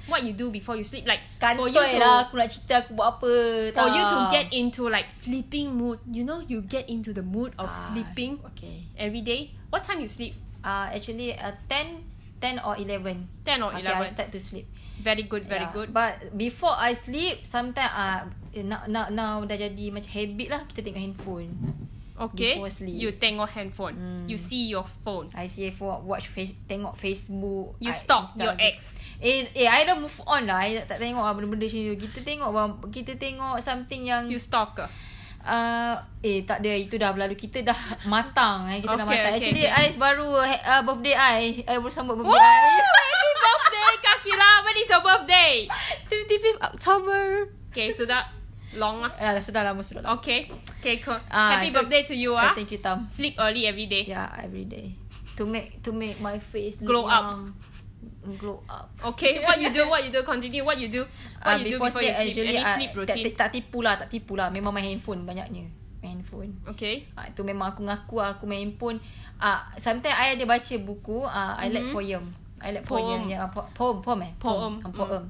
What 0.09 0.25
you 0.25 0.33
do 0.33 0.49
before 0.49 0.75
you 0.75 0.83
sleep? 0.83 1.05
Like 1.05 1.21
for 1.37 1.69
you 1.69 1.77
to 1.77 1.97
lah 2.01 2.25
aku 2.25 2.41
nak 2.41 2.49
cerita 2.49 2.83
aku 2.83 2.97
buat 2.97 3.21
apa. 3.21 3.33
for 3.71 3.89
you 3.93 4.03
to 4.09 4.17
tak. 4.25 4.29
get 4.33 4.45
into 4.49 4.89
like 4.89 5.13
sleeping 5.13 5.77
mood. 5.77 6.01
You 6.09 6.25
know, 6.25 6.41
you 6.41 6.65
get 6.65 6.89
into 6.89 7.13
the 7.13 7.21
mood 7.21 7.53
of 7.61 7.69
Ah, 7.69 7.77
sleeping 7.77 8.41
Okay. 8.51 8.89
every 8.97 9.21
day. 9.21 9.53
What 9.69 9.85
time 9.85 10.01
you 10.01 10.09
sleep? 10.09 10.33
Uh, 10.65 10.89
actually 10.89 11.37
uh, 11.37 11.53
10 11.69 12.01
10 12.41 12.65
or 12.65 12.73
11. 12.73 13.45
10 13.45 13.61
or 13.61 13.69
Okay, 13.69 13.85
I 13.85 14.01
11. 14.01 14.17
start 14.17 14.27
to 14.33 14.41
sleep. 14.41 14.65
Very 14.97 15.29
good, 15.29 15.45
very 15.45 15.69
Yeah. 15.69 15.73
good. 15.77 15.93
But 15.93 16.33
before 16.33 16.73
I 16.73 16.97
sleep, 16.97 17.45
sometimes 17.45 17.93
uh, 17.93 18.25
now, 18.65 18.81
now, 18.89 19.05
now 19.13 19.33
dah 19.45 19.53
jadi 19.53 19.93
macam 19.93 20.09
habit 20.09 20.47
lah 20.49 20.61
kita 20.65 20.81
tengok 20.81 20.97
handphone. 20.97 21.49
Okay. 22.29 22.53
before 22.53 22.69
sleep. 22.69 22.93
You 22.93 23.09
tengok 23.15 23.49
handphone. 23.49 23.95
Mm. 23.97 24.23
You 24.29 24.37
see 24.37 24.69
your 24.69 24.85
phone. 25.01 25.25
I 25.33 25.49
see 25.49 25.65
for 25.69 25.97
watch 26.01 26.29
face, 26.29 26.53
tengok 26.65 26.93
Facebook. 26.93 27.73
You 27.81 27.89
I 27.89 27.97
stalk 27.97 28.29
your 28.37 28.53
Instagram. 28.53 28.69
ex. 28.77 29.01
Eh, 29.17 29.49
eh, 29.53 29.65
I 29.65 29.81
dah 29.81 29.97
move 29.97 30.13
on 30.25 30.45
lah. 30.45 30.61
I 30.61 30.81
tak 30.85 30.97
tengok 30.97 31.21
lah 31.21 31.33
benda-benda 31.33 31.65
macam 31.65 31.81
tu. 31.81 31.95
Kita 31.97 32.19
tengok 32.21 32.49
kita 32.89 33.13
tengok 33.17 33.57
something 33.57 34.01
yang 34.05 34.29
You 34.29 34.37
stalker. 34.37 34.85
uh, 35.41 35.97
eh 36.21 36.45
tak 36.45 36.61
ada 36.61 36.69
itu 36.69 37.01
dah 37.01 37.09
berlalu. 37.09 37.33
Kita 37.33 37.65
dah 37.65 37.79
matang 38.05 38.69
eh. 38.69 38.77
Kita 38.77 38.93
dah 38.93 39.05
Okay, 39.05 39.17
matang. 39.17 39.33
okay, 39.33 39.41
Actually 39.41 39.65
okay. 39.65 39.89
I 39.89 39.97
baru 39.97 40.29
uh, 40.37 40.81
birthday 40.85 41.15
I. 41.17 41.41
I 41.65 41.81
baru 41.81 41.89
sambut 41.89 42.13
birthday 42.17 42.37
Woo! 42.37 42.37
I. 42.37 42.69
Happy 43.01 43.29
birthday, 43.33 43.93
Kakira. 43.99 44.49
When 44.61 44.75
is 44.77 44.89
your 44.89 45.01
birthday? 45.01 45.53
25th 46.05 46.59
October. 46.61 47.21
Okay, 47.73 47.89
so 47.89 48.05
that 48.05 48.29
long 48.77 49.01
ah. 49.01 49.11
Ya, 49.17 49.33
sudah 49.41 49.65
lama 49.65 49.81
sudah 49.81 50.05
lama. 50.05 50.21
Okay. 50.21 50.45
Okay, 50.81 50.97
cool. 50.99 51.21
Ah, 51.29 51.55
Happy 51.55 51.69
so- 51.69 51.77
birthday 51.79 52.01
to 52.03 52.15
you 52.17 52.33
Ah, 52.33 52.49
ah. 52.49 52.53
thank 52.53 52.67
you 52.67 52.81
Tam. 52.81 53.05
Sleep 53.05 53.37
early 53.37 53.69
every 53.69 53.85
day. 53.85 54.01
Yeah, 54.03 54.25
every 54.35 54.65
day. 54.65 54.97
To 55.37 55.45
make 55.45 55.77
to 55.81 55.93
make 55.93 56.17
my 56.17 56.41
face 56.41 56.81
Glow 56.81 57.05
look 57.05 57.13
up. 57.13 57.25
Glow 58.35 58.65
up. 58.65 58.89
Okay, 59.13 59.41
what 59.41 59.57
you 59.57 59.69
do, 59.69 59.85
what 59.91 60.01
you 60.01 60.09
do, 60.09 60.21
continue. 60.21 60.61
What 60.61 60.77
you 60.77 60.89
do, 60.89 61.05
what 61.37 61.45
Ah, 61.45 61.55
you 61.55 61.69
do 61.69 61.77
before 61.77 62.01
you 62.01 62.09
sleep. 62.09 62.33
actually, 62.33 62.57
Any 62.57 62.61
ah, 62.61 62.73
sleep 62.73 62.91
routine. 62.93 63.25
tak, 63.29 63.37
tak 63.37 63.49
tipu 63.53 63.81
lah, 63.81 63.93
tak 63.93 64.09
tipu 64.09 64.33
lah. 64.33 64.49
Memang 64.49 64.73
main 64.73 64.89
handphone 64.89 65.21
banyaknya. 65.21 65.69
Main 66.01 66.17
handphone. 66.17 66.57
Okay. 66.67 67.05
Ah, 67.13 67.29
itu 67.29 67.41
memang 67.41 67.73
aku 67.73 67.85
ngaku 67.85 68.15
lah, 68.17 68.33
aku 68.35 68.45
main 68.45 68.61
handphone. 68.63 68.97
Ah, 69.37 69.69
sometimes 69.77 70.17
I 70.17 70.33
ada 70.33 70.45
baca 70.45 70.75
buku, 70.77 71.21
ah, 71.23 71.57
I 71.57 71.69
like 71.69 71.89
Mhm. 71.89 71.93
poem. 71.93 72.23
I 72.57 72.69
like 72.71 72.85
Poem. 72.85 73.05
poem. 73.05 73.21
Yeah, 73.25 73.49
po- 73.49 73.69
poem, 73.73 73.97
poem 74.01 74.19
eh? 74.21 74.33
Poem. 74.37 74.73
Ah, 74.81 74.89
poem. 74.91 75.23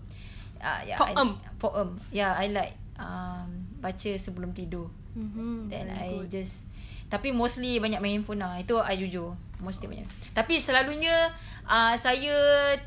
Ah, 0.60 0.80
yeah, 0.84 0.96
Poem. 0.96 1.16
I, 1.32 1.52
poem. 1.56 1.90
Yeah, 2.12 2.32
I 2.36 2.48
like 2.48 2.76
um, 3.00 3.48
baca 3.80 4.12
sebelum 4.14 4.52
tidur. 4.52 4.92
Mm-hmm. 5.18 5.68
Then 5.68 5.86
I 5.92 6.24
just 6.28 6.68
tapi 7.12 7.36
mostly 7.36 7.76
banyak 7.84 8.00
main 8.00 8.24
handphone 8.24 8.40
lah. 8.40 8.56
Itu 8.56 8.80
I 8.80 8.96
jujur. 8.96 9.36
Mostly 9.60 9.92
banyak. 9.92 10.08
Tapi 10.32 10.58
selalunya 10.58 11.28
uh, 11.68 11.94
saya 11.94 12.34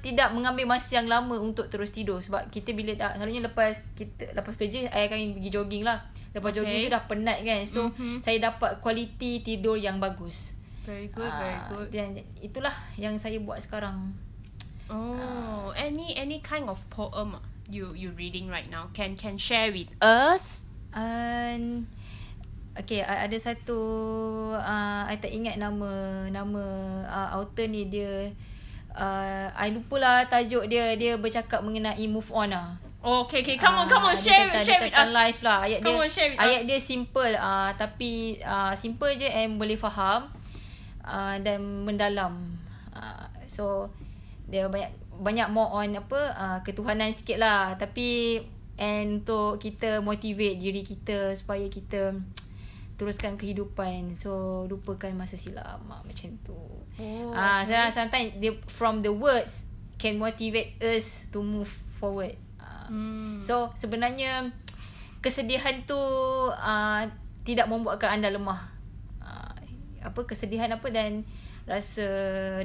tidak 0.01 0.33
mengambil 0.33 0.65
masa 0.65 0.97
yang 0.99 1.07
lama 1.07 1.37
untuk 1.37 1.69
terus 1.69 1.93
tidur 1.93 2.25
sebab 2.25 2.49
kita 2.49 2.73
bila 2.73 2.97
dah 2.97 3.13
selalunya 3.15 3.45
lepas 3.45 3.85
kita 3.93 4.33
lepas 4.33 4.57
kerja 4.57 4.89
I 4.91 5.07
akan 5.07 5.37
pergi 5.39 5.51
jogging 5.53 5.85
lah. 5.85 6.03
Lepas 6.33 6.51
Okay. 6.51 6.65
jogging 6.65 6.81
tu 6.89 6.91
dah 6.91 7.05
penat 7.05 7.39
kan. 7.45 7.61
So 7.69 7.93
Mhm. 7.93 8.19
saya 8.19 8.41
dapat 8.41 8.81
kualiti 8.81 9.45
tidur 9.45 9.77
yang 9.77 10.01
bagus. 10.01 10.57
Very 10.89 11.09
good, 11.09 11.29
very 11.31 11.57
Ah, 11.57 11.69
good. 11.71 11.89
Dan 11.93 12.17
itulah 12.41 12.75
yang 12.97 13.17
saya 13.17 13.37
buat 13.41 13.61
sekarang. 13.61 14.13
Oh, 14.89 15.73
any 15.73 16.13
any 16.13 16.45
kind 16.45 16.69
of 16.69 16.77
poem 16.89 17.41
you 17.73 17.89
you 17.97 18.13
reading 18.13 18.53
right 18.53 18.69
now 18.69 18.93
can 18.93 19.17
can 19.17 19.41
share 19.41 19.73
with 19.73 19.89
us? 20.01 20.69
And 20.95 21.91
Okay, 22.75 23.07
ada 23.07 23.39
satu 23.39 23.79
uh, 24.59 25.03
I 25.07 25.15
tak 25.23 25.31
ingat 25.31 25.63
nama 25.63 26.27
nama 26.27 26.65
uh, 27.07 27.39
author 27.39 27.71
ni 27.71 27.87
dia 27.87 28.35
uh, 28.99 29.47
I 29.55 29.71
lupa 29.71 29.95
lah 30.03 30.27
tajuk 30.27 30.67
dia 30.67 30.99
dia 30.99 31.15
bercakap 31.15 31.63
mengenai 31.63 32.03
move 32.11 32.27
on 32.35 32.51
lah. 32.51 32.75
Oh, 33.05 33.29
okay, 33.29 33.47
okay. 33.47 33.55
Come 33.61 33.79
on, 33.79 33.87
come 33.87 34.11
on. 34.11 34.11
Ah, 34.11 34.19
dia 34.19 34.27
Share, 34.27 34.49
tentang, 34.51 34.67
share 34.67 34.83
with 34.91 34.97
us. 34.97 35.11
life 35.15 35.41
lah. 35.47 35.59
Ayat 35.63 35.79
Come 35.87 35.87
dia 35.87 36.03
on, 36.03 36.11
share 36.11 36.29
with 36.35 36.41
ayat 36.43 36.61
us. 36.65 36.67
dia 36.67 36.79
simple 36.83 37.33
uh, 37.39 37.71
tapi 37.79 38.13
uh, 38.43 38.75
simple 38.75 39.13
je 39.15 39.29
and 39.31 39.55
boleh 39.55 39.79
faham 39.79 40.27
uh, 41.07 41.37
dan 41.47 41.63
mendalam. 41.87 42.59
Uh, 42.91 43.29
so 43.47 43.87
dia 44.51 44.67
banyak 44.67 44.91
banyak 45.15 45.47
more 45.47 45.71
on 45.79 45.95
apa 45.95 46.21
uh, 46.35 46.59
ketuhanan 46.67 47.15
sikit 47.15 47.39
lah 47.39 47.79
tapi 47.79 48.43
and 48.77 49.23
untuk 49.23 49.63
kita 49.63 50.03
motivate 50.03 50.59
diri 50.59 50.83
kita 50.83 51.33
supaya 51.35 51.67
kita 51.71 52.15
teruskan 52.99 53.35
kehidupan 53.35 54.15
so 54.15 54.65
lupakan 54.71 55.11
masa 55.15 55.35
silam 55.35 55.83
macam 55.87 56.31
tu 56.43 56.59
Oh, 56.95 57.35
ah 57.35 57.67
okay. 57.67 57.75
uh, 57.75 57.91
sometimes 57.91 58.39
dia 58.39 58.55
from 58.71 59.03
the 59.03 59.11
words 59.11 59.67
can 59.99 60.15
motivate 60.15 60.79
us 60.79 61.27
to 61.35 61.43
move 61.43 61.67
forward 61.99 62.39
Ah, 62.85 62.87
Hmm. 62.87 63.41
So 63.41 63.73
sebenarnya 63.75 64.53
kesedihan 65.25 65.83
tu 65.89 65.97
uh, 66.53 67.03
tidak 67.45 67.69
membuatkan 67.69 68.21
anda 68.21 68.29
lemah. 68.29 68.61
Uh, 69.21 69.57
apa 70.05 70.21
kesedihan 70.29 70.69
apa 70.73 70.89
dan 70.93 71.25
rasa 71.65 72.05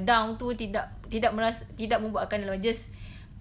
down 0.04 0.36
tu 0.36 0.52
tidak 0.52 0.92
tidak 1.08 1.32
merasa 1.32 1.64
tidak 1.80 2.04
membuatkan 2.04 2.44
anda 2.44 2.52
lemah. 2.56 2.64
Just 2.64 2.92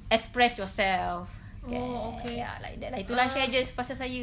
express 0.07 0.59
yourself. 0.63 1.29
Oh, 1.75 2.15
okay. 2.15 2.41
Ya, 2.41 2.57
like 2.59 2.79
that. 2.79 2.91
lah. 2.91 2.99
Itulah 2.99 3.27
Ah. 3.27 3.31
share 3.31 3.47
je 3.47 3.61
pasal 3.69 3.93
saya. 3.95 4.23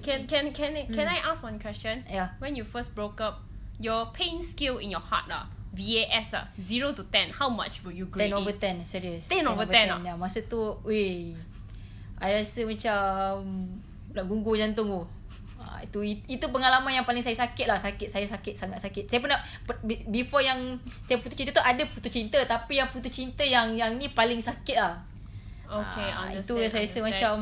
Can 0.00 0.26
can 0.26 0.50
can 0.50 0.74
can 0.88 1.06
I 1.06 1.20
ask 1.20 1.40
one 1.40 1.56
question? 1.56 2.02
Yeah. 2.04 2.34
When 2.38 2.54
you 2.54 2.62
first 2.62 2.92
broke 2.92 3.18
up, 3.18 3.44
your 3.76 4.10
pain 4.10 4.38
scale 4.38 4.78
in 4.78 4.88
your 4.88 5.00
heart 5.00 5.26
ah, 5.28 5.46
VAS 5.70 6.32
ah, 6.32 6.46
zero 6.56 6.90
to 6.90 7.02
ten, 7.08 7.30
how 7.30 7.46
much 7.46 7.82
will 7.82 7.92
you 7.92 8.06
grade? 8.06 8.30
10 8.30 8.38
over 8.38 8.50
it? 8.50 8.58
10 8.58 8.82
serius 8.82 9.26
10 9.26 9.42
over 9.44 9.66
10 9.66 9.90
ah? 9.90 9.98
ya, 10.00 10.14
Masa 10.14 10.38
tu 10.44 10.78
Weh 10.82 11.34
I 12.16 12.30
rasa 12.32 12.62
macam 12.62 13.42
Nak 14.10 14.24
gunggur 14.24 14.54
jantung 14.54 14.86
tu 14.86 15.02
Ah, 15.56 15.80
itu 15.80 15.98
itu 16.28 16.46
pengalaman 16.46 16.92
yang 16.92 17.02
paling 17.02 17.18
saya 17.18 17.34
sakit 17.34 17.64
lah 17.64 17.74
sakit 17.74 18.06
saya 18.06 18.22
sakit 18.22 18.52
sangat 18.54 18.78
sakit 18.78 19.08
saya 19.08 19.18
pernah 19.18 19.40
per- 19.64 19.80
be- 19.80 20.04
before 20.06 20.38
yang 20.38 20.76
saya 21.00 21.16
putus 21.16 21.34
cinta 21.34 21.50
tu 21.50 21.58
ada 21.58 21.82
putus 21.88 22.12
cinta 22.12 22.36
tapi 22.44 22.76
yang 22.76 22.86
putus 22.86 23.08
cinta 23.08 23.40
yang 23.40 23.72
yang 23.72 23.96
ni 23.96 24.06
paling 24.06 24.38
sakit 24.38 24.76
lah 24.76 25.00
Okay, 25.64 26.08
Ah, 26.12 26.28
understand. 26.28 26.44
itu 26.44 26.52
yang 26.60 26.72
saya 26.72 26.86
rasa 26.86 26.98
macam 27.02 27.34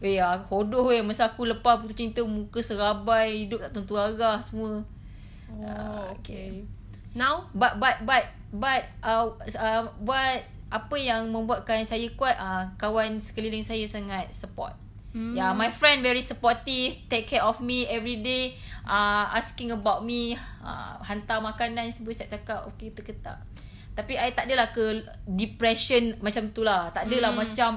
Eh 0.00 0.16
ah, 0.16 0.40
hodoh 0.48 0.88
weh 0.88 1.04
Masa 1.04 1.28
aku 1.28 1.44
lepas 1.44 1.76
putus 1.76 1.92
cinta 1.92 2.24
Muka 2.24 2.64
serabai 2.64 3.44
Hidup 3.44 3.60
tak 3.60 3.76
tentu 3.76 4.00
arah 4.00 4.40
semua 4.40 4.80
Oh, 5.50 5.66
Ah, 5.66 6.08
okay. 6.14 6.64
Now, 7.12 7.50
But 7.52 7.82
but 7.82 8.06
but 8.06 8.24
but 8.54 8.86
uh, 9.02 9.34
uh, 9.58 9.82
buat 9.98 10.46
apa 10.70 10.94
yang 10.94 11.26
membuatkan 11.34 11.82
saya 11.82 12.06
kuat 12.14 12.38
uh, 12.38 12.70
kawan 12.78 13.18
sekeliling 13.18 13.66
saya 13.66 13.82
sangat 13.90 14.30
support. 14.30 14.78
Hmm. 15.10 15.34
Yeah, 15.34 15.50
my 15.50 15.66
friend 15.74 16.06
very 16.06 16.22
supportive, 16.22 16.94
take 17.10 17.26
care 17.26 17.42
of 17.42 17.58
me 17.58 17.82
every 17.90 18.22
day, 18.22 18.54
uh, 18.86 19.26
asking 19.34 19.74
about 19.74 20.06
me, 20.06 20.38
uh, 20.62 20.94
hantar 21.02 21.42
makanan 21.42 21.90
semua 21.90 22.14
saya 22.14 22.30
cakap 22.30 22.62
okey 22.70 22.94
kita 22.94 23.02
ke 23.02 23.14
tak. 23.18 23.42
Tapi 23.90 24.14
I 24.14 24.32
tak 24.32 24.46
adalah 24.46 24.70
ke 24.70 25.02
depression 25.26 26.16
macam 26.20 26.50
tu 26.50 26.62
lah. 26.62 26.88
Tak 26.88 27.06
adalah 27.06 27.34
Hmm. 27.34 27.40
macam 27.44 27.70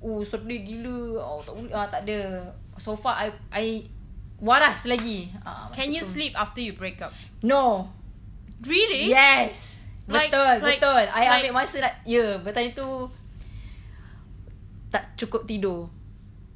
oh 0.00 0.22
sedih 0.22 0.62
gila. 0.62 1.20
Oh 1.20 1.40
tak 1.40 1.52
boleh 1.52 1.72
ah 1.72 1.86
tak 1.86 2.00
ada. 2.04 2.48
So 2.76 2.94
far 2.94 3.18
I 3.18 3.28
I 3.52 3.66
waras 4.40 4.88
lagi. 4.88 5.28
Uh, 5.44 5.68
can 5.70 5.92
you 5.92 6.00
sleep 6.00 6.32
after 6.32 6.58
you 6.58 6.72
break 6.72 6.96
up? 6.98 7.12
No. 7.40 7.92
Really? 8.60 9.12
Yes. 9.12 9.84
Like- 10.04 10.32
betul, 10.32 10.52
like- 10.64 10.80
betul. 10.80 11.02
I 11.06 11.22
like- 11.22 11.30
ambil 11.44 11.52
masa 11.54 11.76
nak 11.80 11.94
ya, 12.02 12.40
bertanya 12.40 12.72
tu 12.72 12.88
tak 14.90 15.14
cukup 15.14 15.46
tidur. 15.46 15.86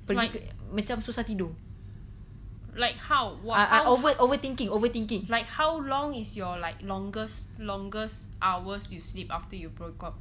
Pergi 0.05 0.27
Like- 0.27 0.35
ke, 0.35 0.41
macam 0.73 0.97
susah 1.01 1.23
tidur. 1.23 1.55
Like 2.75 2.99
how? 2.99 3.39
What? 3.41 3.55
I, 3.55 3.81
I 3.83 3.87
over 3.87 4.11
overthinking, 4.19 4.67
overthinking. 4.67 5.31
like 5.31 5.47
how 5.47 5.79
long 5.79 6.15
is 6.15 6.35
your 6.35 6.59
like 6.59 6.83
longest 6.83 7.55
longest 7.63 8.35
hours 8.43 8.91
you 8.91 8.99
sleep 8.99 9.31
after 9.31 9.55
you 9.55 9.71
broke 9.71 10.03
up? 10.03 10.19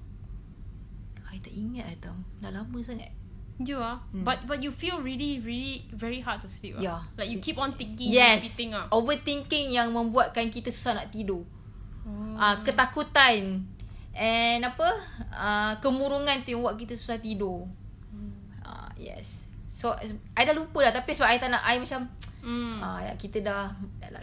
I 1.25 1.41
tak 1.41 1.49
ingat 1.49 1.97
tau. 1.97 2.13
Dah 2.37 2.53
lama 2.53 2.77
sangat. 2.85 3.09
You 3.57 3.77
are, 3.77 4.01
Hmm. 4.09 4.25
but 4.25 4.45
but 4.49 4.61
you 4.61 4.73
feel 4.73 4.97
really 4.97 5.37
really 5.41 5.85
very 5.93 6.21
hard 6.21 6.41
to 6.41 6.49
sleep. 6.49 6.77
ah. 6.77 6.81
Yeah. 6.81 7.01
Like 7.17 7.29
you 7.29 7.37
keep 7.37 7.57
on 7.57 7.73
thinking, 7.73 8.09
Yes. 8.09 8.41
repeating 8.45 8.73
ah. 8.73 8.89
Overthinking 8.89 9.73
yang 9.73 9.93
membuatkan 9.93 10.49
kita 10.49 10.73
susah 10.73 10.97
nak 10.97 11.13
tidur. 11.13 11.45
Oh. 12.05 12.37
Ah, 12.37 12.61
ketakutan 12.61 13.65
and 14.13 14.61
apa? 14.61 14.89
Ah, 15.29 15.73
kemurungan 15.81 16.41
tu 16.41 16.53
yang 16.53 16.61
buat 16.61 16.77
kita 16.77 16.93
susah 16.93 17.17
tidur. 17.17 17.65
Ah, 18.61 18.89
yes. 18.97 19.49
So 19.73 19.97
I 20.37 20.45
dah 20.45 20.53
lupa 20.53 20.85
dah 20.85 20.93
tapi 20.93 21.17
so 21.17 21.25
I 21.25 21.41
tak 21.41 21.49
nak 21.49 21.65
I 21.65 21.81
macam 21.81 22.05
Mm. 22.43 22.83
ya 22.99 23.15
kita 23.15 23.39
dah 23.39 23.71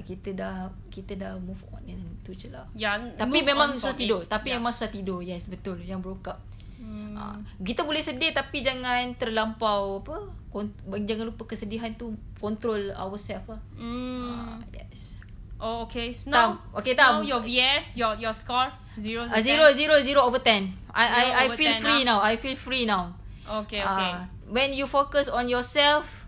kita 0.04 0.36
dah 0.36 0.68
kita 0.92 1.16
dah 1.16 1.40
move 1.40 1.64
on 1.72 1.80
yang 1.88 1.96
tu 2.20 2.36
je 2.36 2.52
lah. 2.52 2.68
Yeah, 2.76 3.00
Tapi 3.16 3.40
memang 3.40 3.72
susah 3.72 3.96
tidur. 3.96 4.20
it. 4.20 4.28
Tapi 4.28 4.52
Yeah. 4.52 4.60
memang 4.60 4.76
susah 4.76 4.92
tidur. 4.92 5.24
Yes, 5.24 5.48
betul. 5.48 5.80
Yang 5.80 6.04
broke 6.04 6.28
up. 6.28 6.38
Mm. 6.76 7.16
Ah, 7.16 7.40
kita 7.64 7.80
boleh 7.80 8.04
sedih 8.04 8.36
tapi 8.36 8.60
jangan 8.60 9.16
terlampau 9.16 10.04
apa? 10.04 10.16
Kon- 10.52 10.76
jangan 11.00 11.32
lupa 11.32 11.48
kesedihan 11.48 11.88
tu 11.96 12.12
control 12.36 12.92
ourselves 12.92 13.48
lah. 13.48 13.60
Mm. 13.80 14.36
Ah, 14.36 14.60
yes. 14.68 15.16
Oh, 15.56 15.88
okay. 15.88 16.12
So 16.12 16.28
Tam. 16.28 16.60
now, 16.60 16.76
Okay, 16.76 16.92
Tam. 16.92 17.20
now 17.20 17.24
your 17.24 17.40
VS, 17.40 17.96
your 17.96 18.12
your 18.16 18.36
score 18.36 18.68
zero. 19.00 19.24
Uh, 19.24 19.40
10? 19.40 19.48
zero, 19.48 19.64
zero, 19.72 19.96
zero 19.96 20.20
over 20.28 20.44
ten. 20.44 20.68
I, 20.92 21.04
I, 21.08 21.08
Zero 21.24 21.32
I 21.32 21.44
over 21.48 21.56
feel 21.56 21.72
10, 21.72 21.80
free 21.80 22.00
ah. 22.04 22.08
now. 22.12 22.18
I 22.20 22.34
feel 22.36 22.56
free 22.56 22.84
now. 22.84 23.16
Okay, 23.64 23.80
okay. 23.80 24.12
Ah, 24.12 24.28
when 24.50 24.74
you 24.74 24.86
focus 24.86 25.30
on 25.30 25.48
yourself, 25.48 26.26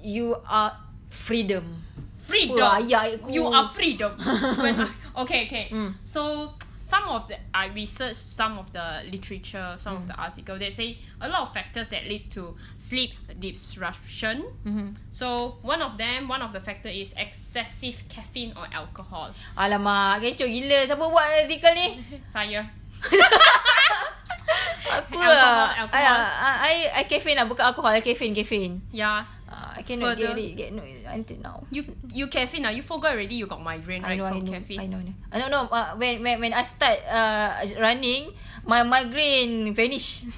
you 0.00 0.36
are 0.48 0.72
freedom. 1.12 1.84
freedom. 2.28 2.60
Ayat 2.60 3.20
aku? 3.20 3.32
You 3.32 3.48
are 3.48 3.68
freedom. 3.72 4.12
when 4.64 4.74
I, 4.76 4.88
okay, 5.24 5.48
okay. 5.48 5.72
Mm. 5.72 5.96
So 6.04 6.52
some 6.76 7.08
of 7.08 7.24
the 7.28 7.40
I 7.56 7.72
researched 7.72 8.20
some 8.20 8.60
of 8.60 8.68
the 8.72 9.00
literature, 9.08 9.76
some 9.80 9.96
of 9.96 10.04
the 10.08 10.12
Mm. 10.12 10.24
article. 10.28 10.56
They 10.60 10.68
say 10.68 11.00
a 11.20 11.28
lot 11.28 11.48
of 11.48 11.56
factors 11.56 11.88
that 11.88 12.04
lead 12.04 12.28
to 12.36 12.52
sleep 12.76 13.16
disruption. 13.40 14.44
Mhm. 14.64 14.92
So 15.08 15.56
one 15.64 15.80
of 15.80 15.96
them, 15.96 16.28
one 16.28 16.44
of 16.44 16.52
the 16.52 16.60
factor 16.60 16.92
is 16.92 17.16
excessive 17.16 18.04
caffeine 18.12 18.52
or 18.56 18.68
alcohol. 18.72 19.32
Alamak, 19.56 20.20
kecoh 20.20 20.48
gila. 20.48 20.84
Siapa 20.84 21.04
buat 21.08 21.28
artikel 21.44 21.72
ni? 21.76 21.88
Saya. 22.28 22.68
Aku 24.88 25.20
lah. 25.20 25.84
alcohol. 25.84 25.92
I, 25.92 26.02
I, 26.40 26.52
I, 26.64 26.74
I 27.00 27.02
caffeine 27.04 27.36
lah. 27.36 27.44
Bukan 27.44 27.64
alcohol. 27.68 27.92
I 27.92 28.00
caffeine, 28.00 28.32
caffeine. 28.32 28.80
Yeah. 28.90 29.24
Uh, 29.48 29.80
I 29.80 29.82
cannot 29.84 30.16
Further. 30.16 30.32
get 30.32 30.44
it. 30.44 30.50
Get 30.56 30.68
no 30.76 30.84
until 31.08 31.38
now. 31.40 31.56
You 31.72 31.84
you 32.12 32.28
caffeine 32.28 32.64
now. 32.64 32.72
You 32.72 32.80
forgot 32.84 33.16
already. 33.16 33.36
You 33.36 33.48
got 33.48 33.60
migraine 33.64 34.04
I 34.04 34.12
right 34.12 34.18
know, 34.20 34.24
I 34.28 34.32
from 34.36 34.44
know, 34.44 34.52
caffeine. 34.52 34.80
I 34.80 34.86
know, 34.88 35.00
I 35.00 35.04
know. 35.08 35.16
I 35.32 35.36
don't 35.40 35.52
know. 35.52 35.64
Uh, 35.68 35.96
when, 35.96 36.20
when, 36.22 36.36
when 36.40 36.52
I 36.52 36.62
start 36.64 37.00
uh, 37.08 37.52
running, 37.80 38.32
my 38.64 38.82
migraine 38.84 39.72
vanish. 39.72 40.24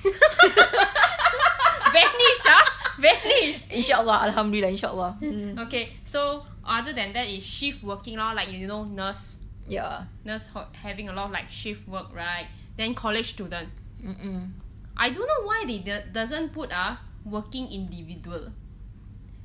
Vanish, 1.90 2.42
ah, 2.46 2.66
vanish. 3.02 3.66
InsyaAllah. 3.66 4.30
Alhamdulillah. 4.30 4.70
InsyaAllah. 4.70 5.12
Hmm. 5.18 5.58
Okay, 5.66 5.90
so 6.06 6.46
other 6.62 6.94
than 6.94 7.10
that 7.12 7.26
is 7.26 7.42
shift 7.42 7.82
working 7.82 8.14
now, 8.14 8.30
like 8.30 8.46
you 8.50 8.66
know, 8.66 8.86
nurse, 8.86 9.42
Yeah. 9.66 10.06
nurse 10.22 10.50
having 10.78 11.10
a 11.10 11.12
lot 11.14 11.26
of 11.26 11.32
like 11.34 11.50
shift 11.50 11.86
work, 11.90 12.14
right? 12.14 12.46
Then 12.80 12.96
college 12.96 13.37
student. 13.37 13.68
Mm-mm. 14.00 14.56
I 14.96 15.12
don't 15.12 15.28
know 15.28 15.44
why 15.44 15.68
they 15.68 15.84
do- 15.84 16.08
doesn't 16.16 16.56
put 16.56 16.72
a 16.72 16.96
working 17.28 17.68
individual. 17.68 18.49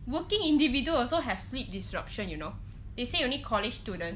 Working 0.07 0.47
individual 0.47 1.03
also 1.03 1.19
have 1.19 1.43
sleep 1.43 1.67
disruption, 1.67 2.31
you 2.31 2.39
know. 2.39 2.55
They 2.95 3.03
say 3.03 3.27
only 3.27 3.43
college 3.43 3.83
student. 3.83 4.15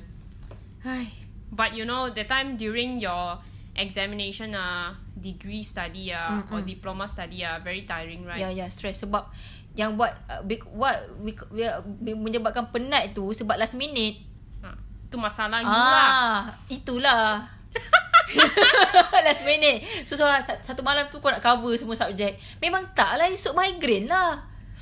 But 1.51 1.75
you 1.75 1.83
know, 1.83 2.07
the 2.07 2.23
time 2.23 2.55
during 2.55 3.03
your 3.03 3.43
examination, 3.75 4.55
uh, 4.55 4.95
degree 5.19 5.67
study, 5.67 6.15
uh, 6.15 6.39
or 6.55 6.63
diploma 6.63 7.03
study, 7.11 7.43
uh, 7.43 7.59
very 7.59 7.83
tiring, 7.83 8.23
right? 8.23 8.39
Ya, 8.39 8.55
ya, 8.55 8.71
stress 8.71 9.03
sebab 9.03 9.27
yang 9.75 9.99
buat 9.99 10.15
uh, 10.31 10.39
big, 10.47 10.63
what 10.71 10.95
we, 11.19 11.35
we, 11.51 11.67
we, 12.07 12.11
menyebabkan 12.15 12.71
penat 12.71 13.11
tu 13.11 13.35
sebab 13.35 13.59
last 13.59 13.75
minute. 13.75 14.23
Ah, 14.63 14.79
tu 15.11 15.19
masalah 15.19 15.59
you 15.59 15.67
lah. 15.67 16.07
Ah, 16.07 16.39
itulah. 16.71 17.43
last 19.25 19.43
minute. 19.43 19.79
So, 20.05 20.13
so 20.13 20.25
sa- 20.25 20.61
satu 20.61 20.81
malam 20.81 21.07
tu 21.07 21.19
kau 21.19 21.29
nak 21.29 21.39
cover 21.39 21.73
semua 21.75 21.93
subjek. 21.93 22.35
Memang 22.57 22.91
tak 22.93 23.15
lah 23.15 23.27
esok 23.27 23.53
migraine 23.53 24.07
lah. 24.07 24.37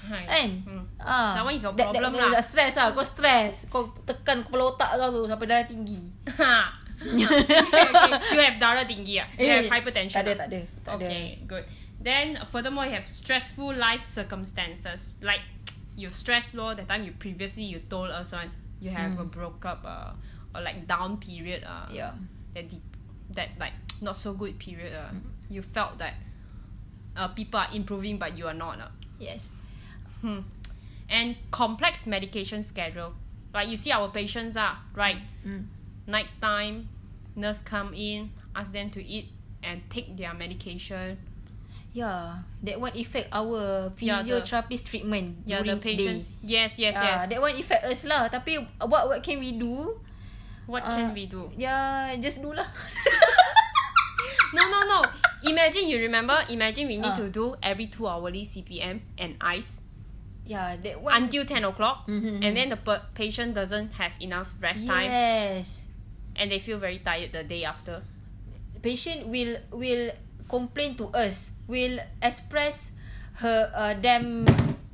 Hai. 0.07 0.23
Kan? 0.23 0.49
Hmm. 0.63 0.83
Ah, 0.97 1.35
That 1.35 1.43
one 1.43 1.53
is 1.53 1.61
your 1.61 1.75
problem 1.75 2.09
that, 2.09 2.15
lah. 2.15 2.31
that 2.33 2.43
Stress 2.43 2.73
lah. 2.75 2.91
Kau 2.91 3.03
stress. 3.03 3.67
Kau 3.67 3.91
tekan 4.03 4.41
kepala 4.41 4.71
otak 4.71 4.95
kau 4.95 5.11
tu 5.11 5.21
sampai 5.25 5.45
darah 5.45 5.67
tinggi. 5.67 5.99
Ha. 6.39 6.55
okay, 6.97 7.53
okay. 7.93 8.11
You 8.33 8.41
have 8.41 8.57
darah 8.57 8.85
tinggi 8.87 9.19
ah. 9.19 9.27
You 9.35 9.45
have 9.45 9.67
Eh, 9.67 9.69
hypertension. 9.69 10.17
Tak 10.17 10.23
ada, 10.25 10.31
ah? 10.33 10.37
tak 10.37 10.47
ada. 10.49 10.59
Tak 10.81 10.93
ada. 10.97 11.05
okay, 11.05 11.25
good. 11.45 11.65
Then 11.97 12.39
furthermore, 12.49 12.87
you 12.87 12.95
have 12.95 13.05
stressful 13.05 13.75
life 13.75 14.01
circumstances. 14.01 15.19
Like 15.21 15.43
you 15.99 16.09
stress 16.09 16.53
law 16.53 16.73
that 16.73 16.87
time 16.87 17.03
you 17.03 17.13
previously 17.13 17.65
you 17.65 17.81
told 17.85 18.09
us 18.09 18.31
on 18.31 18.49
you 18.77 18.93
have 18.93 19.17
a 19.17 19.25
broke 19.25 19.65
up 19.65 19.81
uh, 19.81 20.13
or 20.53 20.61
like 20.61 20.85
down 20.85 21.17
period 21.17 21.65
uh 21.65 21.89
Yeah. 21.89 22.13
that 22.53 22.69
that 23.35 23.49
like 23.59 23.73
not 24.01 24.15
so 24.15 24.33
good 24.33 24.57
period 24.59 24.93
uh 24.93 25.09
you 25.49 25.61
felt 25.61 25.97
that 25.97 26.13
uh 27.15 27.27
people 27.29 27.59
are 27.59 27.67
improving 27.73 28.17
but 28.17 28.37
you 28.37 28.47
are 28.47 28.53
not 28.53 28.79
uh. 28.79 28.87
Yes. 29.19 29.51
Hmm. 30.21 30.45
And 31.09 31.35
complex 31.51 32.05
medication 32.05 32.61
schedule. 32.63 33.13
Like 33.53 33.69
you 33.69 33.77
see 33.77 33.91
our 33.91 34.09
patients 34.09 34.55
are 34.57 34.77
right 34.93 35.17
Mm. 35.45 35.65
night 36.05 36.27
time, 36.41 36.89
nurse 37.35 37.61
come 37.61 37.93
in, 37.95 38.29
ask 38.55 38.71
them 38.71 38.89
to 38.91 39.01
eat 39.03 39.31
and 39.63 39.81
take 39.89 40.15
their 40.17 40.33
medication. 40.33 41.17
Yeah. 41.93 42.43
That 42.61 42.77
one 42.79 42.93
affect 42.93 43.29
our 43.33 43.89
Yeah, 43.97 44.21
the- 44.21 44.37
physiotherapist 44.37 44.85
treatment 44.91 45.47
Yeah, 45.49 45.63
the 45.63 45.77
patients. 45.81 46.27
day. 46.27 46.59
Yes, 46.61 46.77
yes, 46.77 46.93
Ah, 46.97 47.01
yes. 47.25 47.29
That 47.33 47.41
one 47.41 47.55
affect 47.57 47.83
us 47.89 48.05
lah. 48.05 48.27
Tapi 48.29 48.61
what 48.85 49.09
what 49.09 49.19
can 49.25 49.39
we 49.41 49.57
do? 49.57 49.97
What 50.67 50.83
ah, 50.85 50.91
can 50.93 51.15
we 51.15 51.25
do? 51.25 51.49
Yeah, 51.57 52.13
just 52.19 52.43
do 52.43 52.51
lah. 52.53 52.67
No, 54.53 54.63
no, 54.71 54.79
no. 54.87 54.99
Imagine 55.43 55.91
you 55.91 55.99
remember. 55.99 56.39
Imagine 56.47 56.87
we 56.87 56.95
need 56.97 57.11
Ah. 57.11 57.19
to 57.19 57.27
do 57.27 57.55
every 57.59 57.91
two 57.91 58.07
hourly 58.07 58.47
CPM 58.47 59.03
and 59.19 59.35
ice 59.43 59.83
yeah, 60.47 60.79
that 60.79 61.03
one. 61.03 61.11
until 61.11 61.43
ten 61.43 61.67
o'clock, 61.67 62.07
Mhm, 62.07 62.39
and 62.39 62.55
then 62.55 62.71
the 62.71 62.79
per- 62.79 63.03
patient 63.11 63.51
doesn't 63.51 63.91
have 63.99 64.15
enough 64.23 64.47
rest 64.63 64.87
time, 64.87 65.11
yes. 65.11 65.91
and 66.39 66.47
they 66.47 66.63
feel 66.63 66.79
very 66.79 67.03
tired 67.03 67.35
the 67.35 67.43
day 67.43 67.67
after. 67.67 67.99
Patient 68.79 69.27
will 69.27 69.59
will 69.75 70.15
complain 70.47 70.95
to 70.95 71.11
us. 71.11 71.51
Will 71.67 71.99
express 72.23 72.95
her 73.43 73.67
uh, 73.75 73.99
them 73.99 74.47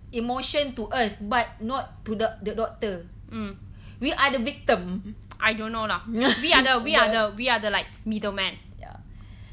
emotion 0.09 0.73
to 0.73 0.89
us, 0.89 1.21
but 1.21 1.45
not 1.61 2.01
to 2.09 2.17
the 2.17 2.41
the 2.41 2.57
doctor. 2.57 3.05
Mm. 3.29 3.53
We 4.01 4.09
are 4.17 4.33
the 4.33 4.41
victim. 4.41 5.13
I 5.43 5.59
don't 5.59 5.75
know 5.75 5.83
lah. 5.83 6.07
We 6.43 6.55
are 6.55 6.63
the 6.63 6.79
we 6.79 6.95
are 6.95 7.11
the 7.11 7.23
we 7.35 7.51
are 7.51 7.59
the 7.59 7.67
like 7.67 7.91
middleman. 8.07 8.55
Yeah. 8.79 8.95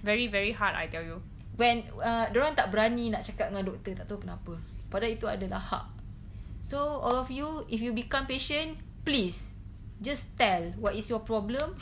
Very 0.06 0.30
very 0.30 0.54
hard. 0.54 0.78
I 0.78 0.86
tell 0.86 1.02
you. 1.02 1.18
when 1.60 1.84
uh, 2.00 2.24
orang 2.32 2.56
tak 2.56 2.72
berani 2.72 3.12
nak 3.12 3.20
cakap 3.20 3.52
dengan 3.52 3.68
doktor 3.68 3.92
tak 3.92 4.08
tahu 4.08 4.24
kenapa 4.24 4.56
padahal 4.88 5.12
itu 5.12 5.28
adalah 5.28 5.60
hak 5.60 5.84
so 6.64 7.04
all 7.04 7.20
of 7.20 7.28
you 7.28 7.68
if 7.68 7.84
you 7.84 7.92
become 7.92 8.24
patient 8.24 8.80
please 9.04 9.52
just 10.00 10.32
tell 10.40 10.72
what 10.80 10.96
is 10.96 11.12
your 11.12 11.20
problem 11.20 11.76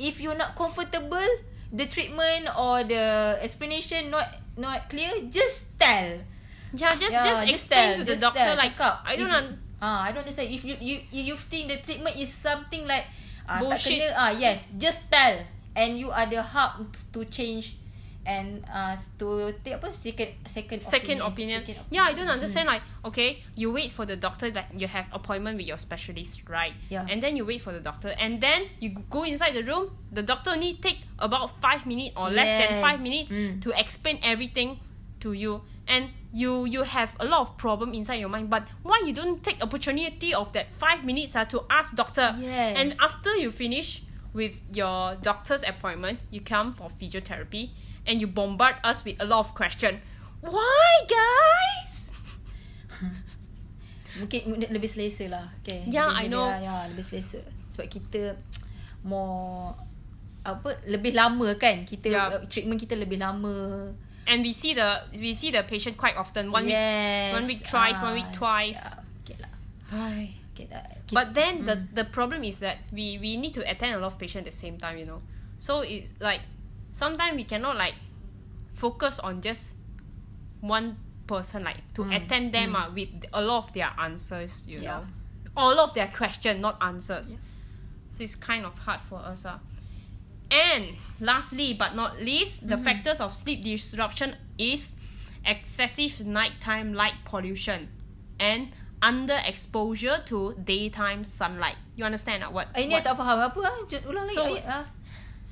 if 0.00 0.24
you're 0.24 0.36
not 0.36 0.56
comfortable 0.56 1.28
the 1.68 1.84
treatment 1.84 2.48
or 2.56 2.80
the 2.88 3.36
explanation 3.44 4.08
not 4.08 4.40
not 4.56 4.88
clear 4.88 5.12
just 5.28 5.76
tell 5.76 6.24
Yeah, 6.68 6.92
just 7.00 7.08
Yeah, 7.08 7.24
just 7.24 7.48
explain 7.48 7.96
to 7.96 8.04
the 8.04 8.12
just 8.12 8.20
doctor 8.20 8.44
tell, 8.44 8.60
like 8.60 8.76
cakap. 8.76 9.00
I 9.00 9.16
don't 9.16 9.24
If 9.24 9.40
you-. 9.40 9.56
Ah, 9.80 10.04
I 10.04 10.12
don't 10.12 10.20
understand. 10.20 10.52
If 10.52 10.68
you 10.68 10.76
you 10.76 11.00
you 11.08 11.32
think 11.32 11.72
the 11.72 11.80
treatment 11.80 12.12
is 12.20 12.28
something 12.28 12.84
like 12.84 13.08
ah 13.48 13.58
tak 13.64 13.80
kena 13.80 14.06
ah 14.14 14.30
yes, 14.30 14.72
just 14.76 15.00
tell 15.10 15.40
and 15.74 15.96
you 15.98 16.10
are 16.12 16.26
the 16.28 16.42
hub 16.42 16.84
to 17.12 17.24
change 17.26 17.80
and 18.28 18.60
uh 18.68 18.92
to 19.16 19.56
take 19.64 19.80
apa 19.80 19.88
second 19.88 20.36
second 20.44 20.84
second 20.84 21.24
opinion. 21.24 21.64
Second 21.64 21.80
Yeah, 21.88 22.04
I 22.04 22.12
don't 22.12 22.28
understand. 22.28 22.68
Like, 22.68 22.84
okay, 23.08 23.40
you 23.56 23.72
wait 23.72 23.88
for 23.88 24.04
the 24.04 24.20
doctor 24.20 24.52
that 24.52 24.68
you 24.76 24.84
have 24.84 25.08
appointment 25.16 25.56
with 25.56 25.64
your 25.64 25.80
specialist, 25.80 26.44
right? 26.44 26.76
Yeah. 26.92 27.08
And 27.08 27.24
then 27.24 27.40
you 27.40 27.48
wait 27.48 27.64
for 27.64 27.72
the 27.72 27.80
doctor, 27.80 28.12
and 28.20 28.36
then 28.36 28.68
you 28.84 29.00
go 29.08 29.24
inside 29.24 29.56
the 29.56 29.64
room. 29.64 29.96
The 30.12 30.20
doctor 30.20 30.52
only 30.52 30.76
take 30.76 31.00
about 31.16 31.56
five 31.64 31.88
minutes 31.88 32.12
or 32.20 32.28
less 32.28 32.52
than 32.52 32.68
Yes. 32.76 32.84
five 32.84 33.00
minutes 33.00 33.32
Mm. 33.32 33.64
to 33.64 33.72
explain 33.72 34.20
everything 34.20 34.76
to 35.24 35.32
you, 35.32 35.64
and 35.88 36.12
you 36.30 36.68
you 36.68 36.84
have 36.84 37.16
a 37.18 37.24
lot 37.24 37.40
of 37.40 37.56
problem 37.56 37.96
inside 37.96 38.20
your 38.20 38.28
mind. 38.28 38.52
But 38.52 38.68
why 38.84 39.00
you 39.00 39.16
don't 39.16 39.40
take 39.42 39.58
opportunity 39.64 40.36
of 40.36 40.52
that 40.52 40.70
five 40.76 41.02
minutes 41.02 41.34
uh, 41.34 41.48
to 41.48 41.64
ask 41.72 41.96
doctor? 41.96 42.36
Yes. 42.36 42.76
And 42.76 42.92
after 43.00 43.32
you 43.34 43.50
finish 43.50 44.04
with 44.36 44.52
your 44.70 45.16
doctor's 45.24 45.64
appointment, 45.64 46.20
you 46.30 46.44
come 46.44 46.76
for 46.76 46.92
physiotherapy 47.00 47.72
and 48.04 48.20
you 48.20 48.28
bombard 48.28 48.76
us 48.84 49.04
with 49.04 49.16
a 49.20 49.24
lot 49.24 49.40
of 49.40 49.56
question. 49.56 50.04
Why, 50.44 50.92
guys? 51.08 52.12
Mungkin 54.20 54.70
lebih 54.70 54.90
selesa 54.90 55.30
lah 55.30 55.46
okay. 55.62 55.86
Yeah, 55.86 56.10
lebih, 56.10 56.22
I 56.22 56.24
know. 56.26 56.46
lebih, 56.50 56.66
Ya, 56.66 56.76
lebih 56.90 57.04
selesa 57.06 57.38
Sebab 57.70 57.86
kita 57.86 58.22
More 59.06 59.78
Apa 60.42 60.74
Lebih 60.90 61.14
lama 61.14 61.54
kan 61.54 61.86
Kita 61.86 62.10
Yeah. 62.10 62.26
uh, 62.34 62.42
Treatment 62.50 62.82
kita 62.82 62.98
lebih 62.98 63.22
lama 63.22 63.54
And 64.28 64.44
we 64.44 64.52
see 64.52 64.74
the 64.76 65.02
we 65.16 65.32
see 65.32 65.48
the 65.50 65.64
patient 65.64 65.96
quite 65.96 66.16
often. 66.20 66.52
One 66.52 66.68
yes. 66.68 67.32
week, 67.32 67.40
one 67.40 67.46
week 67.48 67.62
twice, 67.64 67.96
one 67.96 68.12
Ah, 68.12 68.20
week 68.20 68.30
twice. 68.36 68.76
yeah. 68.76 69.24
Okay 69.24 69.36
lah 69.40 69.52
Ay. 69.96 70.36
okay, 70.52 70.68
kita, 70.68 70.78
But 71.16 71.32
then 71.32 71.64
the 71.64 71.80
the 71.96 72.04
problem 72.04 72.44
is 72.44 72.60
that 72.60 72.84
we 72.92 73.16
we 73.16 73.40
need 73.40 73.56
to 73.56 73.64
attend 73.64 73.96
a 73.96 73.98
lot 74.04 74.12
of 74.12 74.16
patient 74.20 74.44
at 74.44 74.52
the 74.52 74.58
same 74.60 74.76
time, 74.76 75.00
you 75.00 75.08
know. 75.08 75.24
So 75.56 75.80
it's 75.80 76.12
like 76.20 76.44
sometimes 76.92 77.40
we 77.40 77.48
cannot 77.48 77.80
like 77.80 77.96
focus 78.76 79.16
on 79.18 79.40
just 79.40 79.72
one 80.60 81.00
person 81.26 81.64
like 81.64 81.80
to 81.94 82.04
attend 82.12 82.52
them 82.52 82.76
uh, 82.76 82.88
with 82.92 83.08
a 83.32 83.40
lot 83.42 83.64
of 83.64 83.72
their 83.76 83.90
answers 84.00 84.64
you 84.66 84.78
Yeah. 84.80 85.00
know 85.00 85.02
all 85.56 85.76
of 85.80 85.92
their 85.92 86.08
question 86.08 86.60
not 86.64 86.78
answers 86.80 87.36
so 88.08 88.24
it's 88.24 88.34
kind 88.34 88.64
of 88.64 88.72
hard 88.78 89.00
for 89.04 89.18
us 89.20 89.44
uh. 89.44 89.58
And 90.50 90.96
lastly 91.20 91.74
but 91.74 91.94
not 91.94 92.16
least 92.20 92.68
the 92.68 92.76
factors 92.76 93.20
of 93.20 93.32
sleep 93.32 93.62
disruption 93.62 94.34
is 94.56 94.96
excessive 95.44 96.24
nighttime 96.24 96.92
light 96.94 97.14
pollution 97.24 97.88
and 98.40 98.72
underexposure 99.02 100.24
to 100.26 100.54
daytime 100.64 101.22
sunlight 101.24 101.76
you 101.96 102.04
understand 102.04 102.42
uh, 102.42 102.50
what, 102.50 102.66
Ini 102.74 102.98
what 102.98 103.04
tak 103.04 103.14
faham 103.14 103.38
apa 103.38 103.60
ah? 103.62 103.76
Ulang 104.08 104.26
lagi 104.26 104.34
So- 104.34 104.48
ayat 104.56 104.66
ah. 104.66 104.84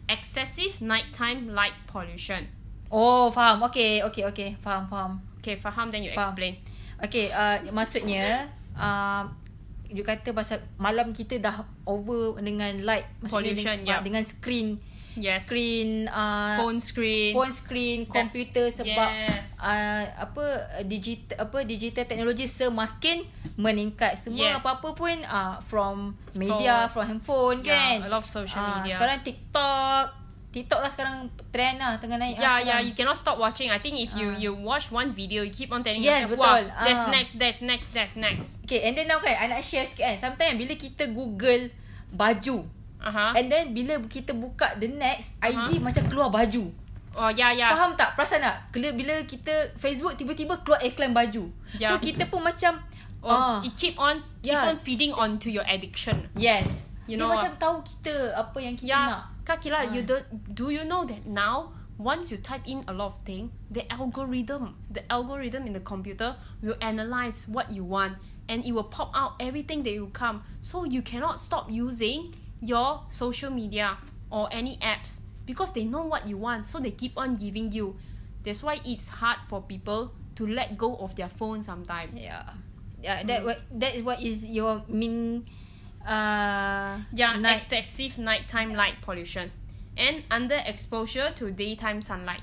excessive 0.09 0.81
nighttime 0.83 1.51
light 1.55 1.75
pollution 1.87 2.47
Oh, 2.87 3.27
faham. 3.35 3.59
Okay, 3.67 3.99
okay, 4.07 4.23
okay. 4.31 4.55
Faham, 4.63 4.87
faham. 4.87 5.19
okay 5.43 5.59
faham 5.59 5.91
then 5.91 6.07
you 6.07 6.15
Faham. 6.15 6.31
explain 6.31 6.55
Okay, 6.97 7.29
uh, 7.35 7.59
maksudnya 7.77 8.49
uh, 8.79 9.27
you 9.89 10.03
kata 10.03 10.31
pasal 10.31 10.59
malam 10.77 11.11
kita 11.11 11.37
dah 11.37 11.57
over 11.85 12.39
dengan 12.39 12.83
light 12.83 13.07
maksudnya 13.19 13.53
Pollution, 13.53 13.77
dengan, 13.81 13.89
yeah. 13.89 14.01
dengan 14.01 14.23
screen 14.23 14.69
Yes. 15.17 15.49
screen 15.49 16.13
uh, 16.13 16.61
phone 16.61 16.77
screen 16.77 17.33
phone 17.33 17.49
screen 17.49 18.05
komputer 18.05 18.69
sebab 18.69 19.09
Yes. 19.09 19.57
uh, 19.59 20.05
apa 20.13 20.45
digital 20.85 21.41
apa 21.41 21.65
digital 21.65 22.05
teknologi 22.05 22.45
semakin 22.45 23.25
meningkat 23.57 24.13
semua 24.13 24.53
Yes. 24.53 24.61
apa-apa 24.61 24.93
pun 24.93 25.17
uh, 25.25 25.57
from 25.65 26.13
media 26.37 26.85
Phone. 26.85 26.93
from 26.93 27.05
handphone 27.09 27.59
Yeah, 27.65 27.97
kan 27.97 27.99
a 28.05 28.11
lot 28.13 28.21
of 28.21 28.29
social 28.29 28.61
Ah, 28.61 28.85
media. 28.85 28.93
sekarang 28.93 29.25
TikTok 29.25 30.05
TikTok 30.57 30.81
lah 30.81 30.89
sekarang 30.89 31.17
trend 31.51 31.77
lah 31.77 32.01
tengah 32.01 32.17
naik 32.17 32.35
yeah 32.35 32.41
lah 32.41 32.57
yeah 32.57 32.65
sekarang. 32.73 32.83
you 32.83 32.93
cannot 32.95 33.13
stop 33.15 33.37
watching 33.37 33.69
i 33.69 33.77
think 33.77 33.93
if 33.95 34.09
you 34.13 34.27
Ah. 34.27 34.41
you 34.41 34.57
watch 34.57 34.89
one 34.91 35.13
video 35.13 35.41
you 35.41 35.53
keep 35.53 35.69
on 35.69 35.81
telling 35.81 36.01
Yes, 36.01 36.25
yourself 36.25 36.41
wow 36.41 36.57
betul. 36.57 36.65
that's 36.81 37.03
Ah. 37.03 37.13
next 37.13 37.33
that's 37.35 37.61
next 37.63 37.89
that's 37.91 38.17
next 38.17 38.49
Okay 38.65 38.81
and 38.83 38.93
then 38.93 39.05
now 39.05 39.21
kan 39.21 39.37
I 39.37 39.47
nak 39.47 39.61
share 39.61 39.85
sikit 39.85 40.09
kan 40.09 40.17
Sometimes 40.17 40.57
bila 40.57 40.73
kita 40.75 41.07
google 41.09 41.69
baju 42.11 42.65
uh-huh 42.99 43.31
And 43.35 43.47
then 43.47 43.71
bila 43.71 44.01
kita 44.03 44.33
buka 44.33 44.75
the 44.75 44.89
next 44.89 45.37
IG 45.39 45.53
Uh-huh. 45.77 45.85
macam 45.85 46.03
keluar 46.07 46.29
baju 46.31 46.73
oh 47.13 47.31
yeah 47.31 47.53
yeah 47.53 47.69
Faham 47.69 47.93
tak? 47.93 48.13
Perasan 48.13 48.41
tak? 48.41 48.57
Bila, 48.71 48.93
bila 48.93 49.15
kita 49.23 49.53
Facebook 49.75 50.17
tiba-tiba 50.17 50.57
keluar 50.59 50.81
iklan 50.81 51.13
baju 51.13 51.53
Yeah. 51.77 51.93
So 51.93 52.01
kita 52.01 52.27
pun 52.27 52.41
macam 52.41 52.81
oh, 53.21 53.29
ah, 53.29 53.59
it 53.61 53.73
keep 53.73 53.97
on 53.97 54.25
keep 54.41 54.53
Yeah. 54.53 54.67
on 54.67 54.81
feeding 54.81 55.13
on 55.13 55.37
to 55.37 55.49
your 55.49 55.65
addiction 55.65 56.33
Yes 56.33 56.89
You 57.07 57.17
Dia 57.17 57.23
know 57.23 57.31
macam 57.31 57.53
tahu 57.57 57.77
kita 57.87 58.35
Apa 58.35 58.59
yang 58.59 58.75
kita 58.75 58.91
yeah 58.91 59.07
nak. 59.07 59.23
kakila 59.47 59.79
Ah. 59.79 59.95
you 59.95 60.03
do, 60.03 60.19
do 60.51 60.75
you 60.75 60.83
know 60.83 61.07
that 61.07 61.23
now 61.25 61.71
once 61.97 62.29
you 62.35 62.37
type 62.43 62.67
in 62.67 62.83
a 62.91 62.93
lot 62.93 63.15
of 63.15 63.17
thing 63.25 63.49
the 63.71 63.87
algorithm 63.89 64.75
the 64.91 65.01
algorithm 65.09 65.65
in 65.65 65.73
the 65.73 65.81
computer 65.81 66.35
will 66.61 66.77
analyze 66.83 67.47
what 67.47 67.71
you 67.71 67.87
want 67.87 68.19
and 68.51 68.67
it 68.67 68.75
will 68.75 68.91
pop 68.91 69.15
out 69.15 69.39
everything 69.39 69.83
that 69.87 69.95
you 69.95 70.11
come. 70.13 70.43
So 70.61 70.83
you 70.85 71.03
cannot 71.03 71.39
stop 71.41 71.71
using 71.71 72.35
your 72.63 73.03
social 73.07 73.51
media 73.51 73.99
or 74.31 74.47
any 74.51 74.77
apps 74.83 75.23
because 75.47 75.71
they 75.73 75.87
know 75.87 76.03
what 76.07 76.27
you 76.27 76.37
want 76.39 76.67
so 76.67 76.79
they 76.83 76.91
keep 76.95 77.15
on 77.15 77.35
giving 77.39 77.71
you. 77.71 77.95
That's 78.43 78.63
why 78.63 78.79
it's 78.87 79.09
hard 79.11 79.39
for 79.47 79.63
people 79.63 80.11
to 80.39 80.43
let 80.47 80.75
go 80.79 80.95
of 80.99 81.15
their 81.15 81.31
phone 81.31 81.63
sometimes 81.63 82.15
Yeah. 82.19 82.43
Yeah, 82.99 83.23
that 83.23 83.41
Hmm. 83.43 83.47
what 83.55 83.59
that 83.79 83.93
is 83.95 84.03
what 84.03 84.19
is 84.19 84.43
your 84.47 84.83
mean 84.91 85.47
uh 86.07 86.99
yeah 87.13 87.37
night 87.39 87.59
excessive 87.59 88.19
nighttime 88.19 88.73
light 88.75 88.95
pollution 89.03 89.51
and 89.97 90.23
underexposure 90.31 91.35
to 91.35 91.51
daytime 91.51 92.01
sunlight 92.01 92.43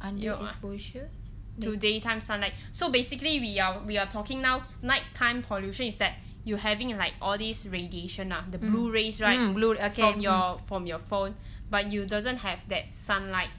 under 0.00 0.22
you- 0.22 0.34
exposure 0.42 1.08
to 1.60 1.76
daytime 1.76 2.20
sunlight. 2.20 2.52
So 2.72 2.90
basically, 2.90 3.38
we 3.38 3.60
are 3.60 3.78
we 3.86 3.96
are 3.96 4.06
talking 4.06 4.42
now. 4.42 4.64
Nighttime 4.82 5.42
pollution 5.42 5.86
is 5.86 5.98
that 5.98 6.14
you're 6.42 6.58
having 6.58 6.96
like 6.98 7.14
all 7.22 7.38
this 7.38 7.64
radiation, 7.66 8.32
uh, 8.32 8.42
the 8.50 8.58
blue 8.58 8.90
rays, 8.90 9.20
right, 9.20 9.38
Mm, 9.38 9.54
blue 9.54 9.74
okay 9.78 10.02
from 10.12 10.20
your 10.20 10.58
from 10.66 10.86
your 10.86 10.98
phone, 10.98 11.36
but 11.70 11.92
you 11.92 12.06
doesn't 12.06 12.38
have 12.38 12.66
that 12.68 12.92
sunlight 12.92 13.50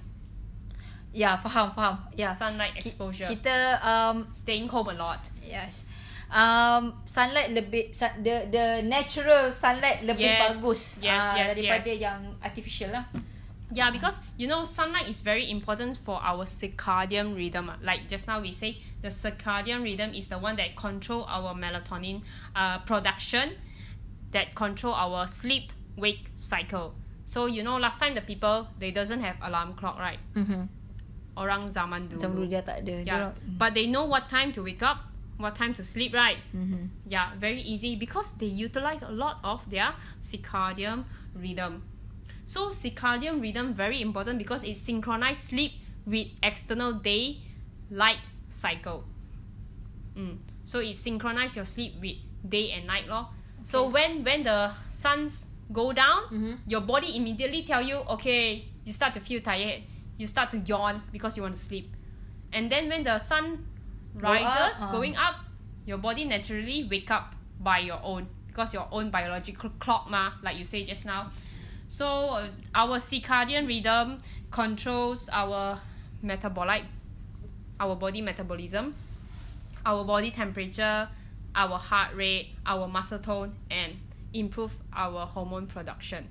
Ya 1.14 1.38
faham 1.38 1.72
faham 1.74 1.98
Yeah. 2.18 2.34
sunlight 2.36 2.76
exposure. 2.76 3.24
Kita 3.32 3.80
um 3.82 4.28
Staying 4.34 4.68
home 4.68 4.90
a 4.90 4.94
lot. 5.00 5.30
Yes. 5.42 5.86
Um, 6.34 7.00
sunlight 7.06 7.54
lebih 7.54 7.94
sun, 7.94 8.10
the 8.26 8.50
the 8.50 8.82
natural 8.82 9.54
sunlight 9.54 10.02
lebih 10.02 10.26
Yes. 10.26 10.42
bagus 10.42 10.82
Yes, 10.98 11.22
ah, 11.22 11.38
yes, 11.38 11.48
daripada 11.54 11.92
yes. 11.94 12.02
yang 12.02 12.20
artificial 12.42 12.90
lah. 12.92 13.06
Yeah, 13.74 13.90
because 13.90 14.22
you 14.38 14.46
know 14.46 14.62
sunlight 14.66 15.10
is 15.10 15.22
very 15.22 15.50
important 15.50 15.98
for 16.02 16.22
our 16.22 16.46
circadian 16.46 17.34
rhythm. 17.34 17.70
Like 17.82 18.06
just 18.06 18.26
now 18.30 18.38
we 18.42 18.54
say 18.54 18.78
the 19.02 19.10
circadian 19.10 19.82
rhythm 19.82 20.14
is 20.14 20.30
the 20.30 20.38
one 20.38 20.54
that 20.58 20.74
control 20.78 21.26
our 21.26 21.54
melatonin 21.58 22.22
uh, 22.54 22.82
production, 22.86 23.58
that 24.34 24.54
control 24.54 24.94
our 24.94 25.26
sleep 25.26 25.74
wake 25.98 26.30
cycle. 26.38 26.94
So 27.26 27.50
you 27.50 27.66
know 27.66 27.78
last 27.82 27.98
time 27.98 28.14
the 28.14 28.22
people 28.22 28.70
they 28.78 28.94
doesn't 28.94 29.22
have 29.22 29.38
alarm 29.42 29.74
clock 29.74 29.98
right. 29.98 30.22
Mhm. 30.38 30.70
Orang 31.36 31.68
zaman 31.68 32.06
dulu. 32.08 32.22
Macam 32.22 32.32
dulu 32.38 32.48
dia 32.48 32.62
tak 32.64 32.86
ada. 32.86 32.96
yeah, 33.02 33.34
but 33.58 33.74
they 33.74 33.90
know 33.90 34.06
what 34.06 34.30
time 34.30 34.54
to 34.54 34.62
wake 34.64 34.86
up, 34.86 35.10
what 35.38 35.56
time 35.56 35.74
to 35.74 35.84
sleep 35.84 36.14
right. 36.14 36.38
Mhm. 36.54 36.90
Yeah, 37.08 37.32
very 37.40 37.62
easy 37.62 37.96
because 37.96 38.34
they 38.38 38.46
utilize 38.48 39.02
a 39.02 39.12
lot 39.12 39.40
of 39.44 39.62
their 39.70 39.94
circadian 40.22 41.04
rhythm. 41.36 41.84
So 42.46 42.70
circadian 42.70 43.42
rhythm 43.42 43.74
very 43.74 44.02
important 44.02 44.38
because 44.38 44.64
it 44.64 44.78
synchronizes 44.78 45.44
sleep 45.44 45.72
with 46.06 46.28
external 46.44 46.94
day 46.94 47.42
light 47.90 48.20
cycle. 48.50 49.04
Mm. 50.16 50.38
So 50.64 50.80
it 50.80 50.96
synchronize 50.96 51.56
your 51.56 51.66
sleep 51.66 51.94
with 52.02 52.16
day 52.48 52.72
and 52.72 52.88
night 52.88 53.08
law. 53.08 53.30
So 53.64 53.90
when 53.90 54.24
when 54.24 54.44
the 54.44 54.72
suns 54.90 55.50
go 55.74 55.92
down, 55.92 56.30
Mhm. 56.30 56.58
your 56.68 56.82
body 56.82 57.18
immediately 57.18 57.64
tell 57.64 57.82
you, 57.82 57.98
okay, 58.16 58.64
you 58.86 58.94
start 58.94 59.14
to 59.16 59.20
feel 59.20 59.42
tired, 59.42 59.82
you 60.18 60.28
start 60.28 60.52
to 60.52 60.60
yawn 60.60 61.02
because 61.12 61.36
you 61.36 61.42
want 61.44 61.56
to 61.56 61.60
sleep. 61.62 61.90
And 62.54 62.72
then 62.72 62.88
when 62.88 63.04
the 63.04 63.18
sun 63.18 63.66
rises, 64.20 64.82
going 64.92 65.16
up, 65.16 65.36
your 65.86 65.98
body 65.98 66.26
naturally 66.26 66.88
wake 66.90 67.12
up 67.12 67.36
by 67.60 67.80
your 67.80 68.00
own 68.04 68.28
because 68.48 68.74
your 68.74 68.88
own 68.92 69.10
biological 69.10 69.70
clock 69.80 70.10
ma, 70.10 70.32
like 70.42 70.58
you 70.58 70.64
say 70.66 70.84
just 70.84 71.06
now. 71.06 71.30
So 71.88 72.08
uh, 72.08 72.48
our 72.74 72.98
circadian 72.98 73.68
rhythm 73.68 74.20
controls 74.50 75.30
our 75.32 75.80
metabolite, 76.24 76.86
our 77.80 77.96
body 77.96 78.22
metabolism, 78.22 78.96
our 79.86 80.04
body 80.04 80.32
temperature, 80.32 81.08
our 81.54 81.78
heart 81.78 82.16
rate, 82.16 82.50
our 82.66 82.88
muscle 82.88 83.20
tone, 83.20 83.54
and 83.70 83.94
improve 84.34 84.78
our 84.94 85.26
hormone 85.26 85.68
production. 85.68 86.28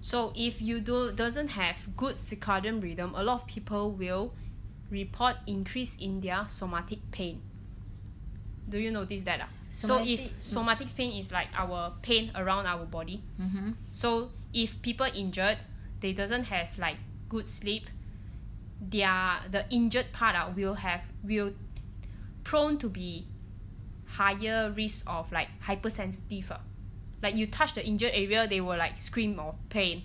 So 0.00 0.32
if 0.34 0.60
you 0.60 0.80
do 0.80 1.12
doesn't 1.12 1.48
have 1.48 1.96
good 1.96 2.14
circadian 2.14 2.82
rhythm, 2.82 3.14
a 3.14 3.22
lot 3.22 3.42
of 3.42 3.46
people 3.46 3.92
will 3.92 4.34
report 4.90 5.36
increase 5.46 5.96
in 5.96 6.20
their 6.20 6.44
somatic 6.48 6.98
pain. 7.10 7.40
Do 8.68 8.78
you 8.78 8.90
notice 8.90 9.22
that? 9.24 9.40
ah? 9.42 9.48
So 9.70 10.02
if 10.02 10.18
Somatic- 10.18 10.42
somatic 10.42 10.88
pain 10.98 11.12
is 11.18 11.30
like 11.30 11.48
our 11.54 11.94
pain 12.02 12.30
around 12.34 12.66
our 12.66 12.86
body. 12.86 13.22
Mhm. 13.38 13.74
So 13.94 14.30
if 14.52 14.82
people 14.82 15.06
injured, 15.14 15.58
they 16.02 16.12
doesn't 16.12 16.50
have 16.50 16.74
like 16.78 16.98
good 17.30 17.46
sleep. 17.46 17.86
Their 18.80 19.44
the 19.50 19.66
injured 19.70 20.10
part 20.12 20.34
uh, 20.34 20.50
will 20.56 20.74
have 20.74 21.02
will 21.22 21.52
prone 22.42 22.78
to 22.82 22.88
be 22.88 23.26
higher 24.18 24.72
risk 24.74 25.06
of 25.06 25.30
like 25.30 25.48
hypersensitive. 25.62 26.50
ah. 26.50 26.62
Like 27.22 27.36
you 27.36 27.46
touch 27.46 27.74
the 27.78 27.84
injured 27.86 28.10
area, 28.16 28.48
they 28.48 28.60
will 28.60 28.78
like 28.78 28.98
scream 28.98 29.38
of 29.38 29.54
pain. 29.68 30.02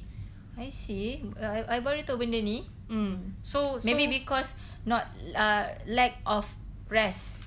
I 0.59 0.69
see. 0.69 1.23
I, 1.41 1.79
I 1.79 1.79
baru 1.79 2.03
tahu 2.03 2.19
benda 2.21 2.37
ni. 2.43 2.67
Mm. 2.85 3.33
So, 3.41 3.79
Maybe 3.81 4.05
because 4.07 4.53
not 4.85 5.09
uh, 5.33 5.65
lack 5.89 6.21
of 6.25 6.45
rest. 6.89 7.41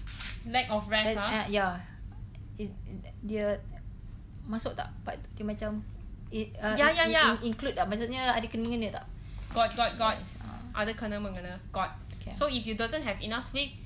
lack 0.48 0.66
of 0.72 0.88
rest. 0.88 1.14
Uh, 1.14 1.22
ah. 1.22 1.31
uh, 1.31 1.46
yeah. 1.46 1.74
It, 2.59 2.72
dia 3.22 3.61
masuk 4.48 4.74
tak? 4.74 4.90
Part- 5.07 5.22
Dia 5.37 5.44
macam 5.46 5.85
it, 6.33 6.51
uh, 6.59 6.74
Ya, 6.74 6.90
ya, 6.90 7.05
in- 7.07 7.12
ya. 7.14 7.22
in- 7.38 7.53
include 7.53 7.77
tak? 7.77 7.87
Maksudnya 7.87 8.35
ada 8.35 8.46
kena-mengena 8.48 8.90
tak? 8.98 9.07
Got 9.55 9.77
got 9.79 9.94
got. 9.94 10.16
Yes. 10.18 10.37
ah. 10.42 10.83
Other 10.83 10.94
kena 10.94 11.18
mengena 11.22 11.59
got. 11.70 11.94
Okay. 12.18 12.35
So 12.35 12.46
if 12.51 12.66
you 12.66 12.74
doesn't 12.74 13.03
have 13.03 13.18
enough 13.22 13.46
sleep, 13.46 13.79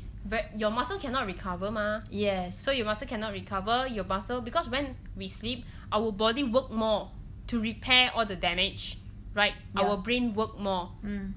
your 0.55 0.71
muscle 0.73 0.97
cannot 0.97 1.27
recover 1.29 1.69
ma. 1.69 2.01
Yes. 2.09 2.57
So 2.57 2.71
your 2.73 2.87
muscle 2.89 3.05
cannot 3.11 3.33
recover 3.37 3.85
your 3.91 4.05
muscle 4.05 4.41
because 4.41 4.69
when 4.73 4.95
we 5.19 5.29
sleep, 5.29 5.65
our 5.93 6.13
body 6.13 6.45
work 6.47 6.71
more 6.73 7.11
to 7.51 7.61
repair 7.61 8.09
all 8.15 8.25
the 8.25 8.37
damage, 8.39 8.97
right? 9.35 9.53
Yeah. 9.77 9.85
Our 9.85 9.99
brain 10.01 10.33
work 10.33 10.57
more, 10.57 10.95
Hmm. 11.03 11.37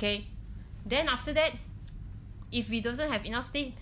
Okay? 0.00 0.24
Then 0.88 1.12
after 1.12 1.36
that, 1.36 1.52
if 2.48 2.72
we 2.72 2.80
doesn't 2.80 3.12
have 3.12 3.28
enough 3.28 3.52
sleep, 3.52 3.76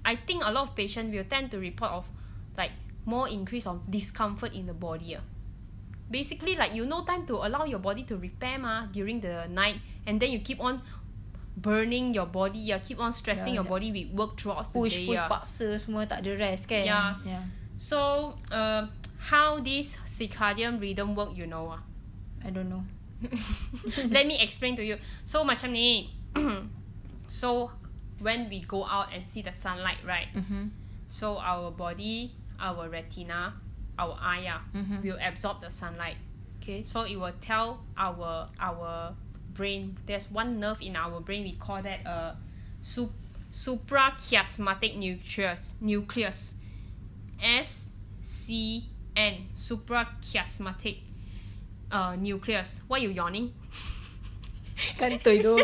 I 0.00 0.16
think 0.16 0.40
a 0.40 0.48
lot 0.48 0.72
of 0.72 0.74
patients 0.74 1.12
will 1.12 1.28
tend 1.28 1.52
to 1.52 1.60
report 1.60 1.92
of 1.92 2.08
like 2.56 2.72
more 3.04 3.28
increase 3.28 3.68
of 3.68 3.84
discomfort 3.92 4.56
in 4.56 4.64
the 4.64 4.72
body. 4.72 5.20
ah. 5.20 5.24
Basically, 6.10 6.56
like 6.56 6.74
you 6.74 6.88
no 6.88 7.04
time 7.04 7.22
to 7.28 7.38
allow 7.44 7.68
your 7.68 7.78
body 7.78 8.02
to 8.08 8.16
repair 8.16 8.58
ma 8.58 8.88
during 8.90 9.20
the 9.20 9.46
night, 9.46 9.78
and 10.08 10.18
then 10.18 10.32
you 10.32 10.40
keep 10.40 10.58
on 10.58 10.82
burning 11.54 12.10
your 12.16 12.26
body. 12.26 12.58
Yeah, 12.58 12.80
keep 12.80 12.98
on 12.98 13.12
stressing 13.12 13.54
Yeah, 13.54 13.62
your 13.62 13.68
body 13.68 13.92
with 13.92 14.10
work 14.16 14.40
throughout 14.40 14.66
Push 14.72 14.96
the 14.96 15.04
day. 15.04 15.06
push 15.06 15.20
yeah. 15.20 15.28
paksa 15.30 15.68
semua 15.78 16.08
tak 16.08 16.26
ada 16.26 16.32
rest 16.34 16.66
kan. 16.66 16.82
Yeah. 16.82 17.14
yeah. 17.22 17.44
So, 17.78 18.34
uh, 18.50 18.90
how 19.30 19.60
this 19.62 19.94
circadian 20.08 20.80
rhythm 20.82 21.14
work, 21.14 21.36
you 21.36 21.46
know? 21.46 21.78
ah? 21.78 21.80
I 22.42 22.50
don't 22.50 22.68
know. 22.68 22.82
Let 24.10 24.26
me 24.26 24.38
explain 24.40 24.76
to 24.76 24.84
you. 24.84 24.96
So 25.24 25.44
macam 25.44 25.72
ni. 25.72 26.10
so 27.28 27.70
when 28.20 28.48
we 28.48 28.60
go 28.64 28.84
out 28.84 29.08
and 29.14 29.26
see 29.26 29.42
the 29.42 29.52
sunlight, 29.52 29.98
right? 30.06 30.28
Mhm. 30.34 30.70
So 31.08 31.36
our 31.38 31.70
body, 31.72 32.32
our 32.60 32.88
retina, 32.88 33.54
our 33.98 34.16
eye 34.20 34.46
ah, 34.48 34.62
Mhm. 34.72 35.02
will 35.02 35.18
absorb 35.20 35.60
the 35.60 35.70
sunlight. 35.70 36.16
Okay. 36.60 36.84
So 36.84 37.02
it 37.08 37.16
will 37.16 37.32
tell 37.40 37.84
our 37.96 38.48
our 38.60 39.12
brain. 39.56 39.96
There's 40.06 40.30
one 40.30 40.60
nerve 40.60 40.80
in 40.80 40.96
our 40.96 41.20
brain. 41.20 41.42
We 41.44 41.56
call 41.56 41.82
that 41.82 42.04
a 42.06 42.36
sup- 42.80 43.16
suprachiasmatic 43.52 44.96
nucleus. 44.96 45.74
Nucleus. 45.80 46.56
S 47.42 47.90
C 48.22 48.84
N. 49.16 49.48
Suprachiasmatic 49.56 51.00
uh, 51.90 52.16
nucleus. 52.16 52.82
Why 52.88 52.98
you 52.98 53.10
yawning? 53.10 53.52
Kantoi 54.98 55.42
tu. 55.42 55.54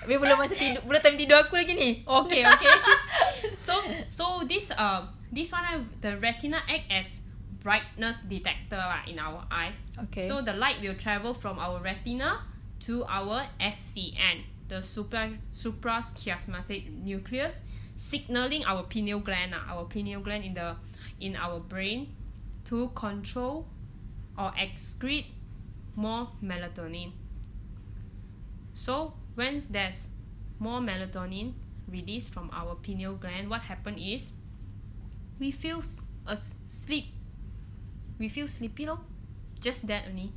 Habis 0.00 0.16
belum 0.16 0.36
masa 0.40 0.56
tidur, 0.56 0.80
belum 0.88 1.00
time 1.04 1.16
tidur 1.20 1.38
aku 1.44 1.60
lagi 1.60 1.76
ni. 1.76 1.90
okay 2.08 2.40
okay 2.48 2.72
so 3.60 3.76
so 4.08 4.40
this 4.48 4.72
uh 4.72 5.04
this 5.28 5.52
one 5.52 5.60
uh, 5.60 5.76
the 6.00 6.16
retina 6.24 6.56
act 6.64 6.88
as 6.88 7.20
brightness 7.60 8.24
detector 8.24 8.80
lah 8.80 9.04
in 9.04 9.20
our 9.20 9.44
eye 9.52 9.76
Okay. 10.08 10.24
so 10.24 10.40
the 10.40 10.56
light 10.56 10.80
will 10.80 10.96
travel 10.96 11.36
from 11.36 11.60
our 11.60 11.76
retina 11.84 12.40
to 12.80 13.04
our 13.04 13.44
scn 13.60 14.48
the 14.72 14.80
supra 14.80 15.36
suprachiasmatic 15.52 16.88
nucleus 17.04 17.68
signaling 17.92 18.64
our 18.64 18.88
pineal 18.88 19.20
gland 19.20 19.52
ah, 19.52 19.76
our 19.76 19.84
pineal 19.84 20.24
gland 20.24 20.40
in 20.40 20.56
the 20.56 20.72
in 21.20 21.36
our 21.36 21.60
brain 21.60 22.08
to 22.64 22.88
control 22.96 23.68
or 24.40 24.48
excrete 24.56 25.28
more 26.00 26.32
melatonin 26.40 27.12
so 28.72 29.12
when 29.36 29.60
there's 29.70 30.10
more 30.58 30.80
melatonin 30.80 31.52
released 31.88 32.30
from 32.32 32.50
our 32.52 32.74
pineal 32.76 33.14
gland, 33.14 33.48
what 33.50 33.62
happen 33.62 33.98
is 33.98 34.32
we 35.38 35.50
feel 35.50 35.78
s- 35.78 35.98
a 36.26 36.32
s- 36.32 36.58
sleep. 36.64 37.06
We 38.18 38.28
feel 38.28 38.46
sleepy 38.46 38.84
lor. 38.86 38.98
Just 39.60 39.86
that 39.88 40.04
only. 40.08 40.32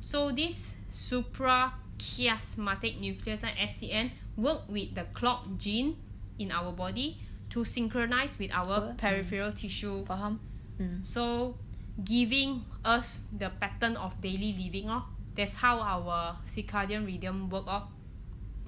So 0.00 0.32
this 0.32 0.74
suprachiasmatic 0.90 2.98
nucleus 3.00 3.44
and 3.44 3.56
SCN 3.58 4.10
work 4.36 4.68
with 4.68 4.94
the 4.94 5.04
clock 5.14 5.46
gene 5.58 5.96
in 6.38 6.50
our 6.50 6.72
body 6.72 7.18
to 7.50 7.64
synchronize 7.64 8.38
with 8.38 8.50
our 8.52 8.90
Apa? 8.92 8.94
peripheral 8.98 9.52
tissue 9.52 10.04
Faham? 10.04 10.38
Hmm. 10.78 11.02
so 11.02 11.54
giving 12.04 12.64
us 12.84 13.24
the 13.32 13.50
pattern 13.60 13.96
of 13.96 14.20
daily 14.20 14.52
living 14.56 14.90
oh. 14.90 15.04
That's 15.36 15.56
how 15.56 15.80
our 15.80 16.36
circadian 16.48 17.04
rhythm 17.04 17.48
work 17.50 17.64
oh. 17.68 17.88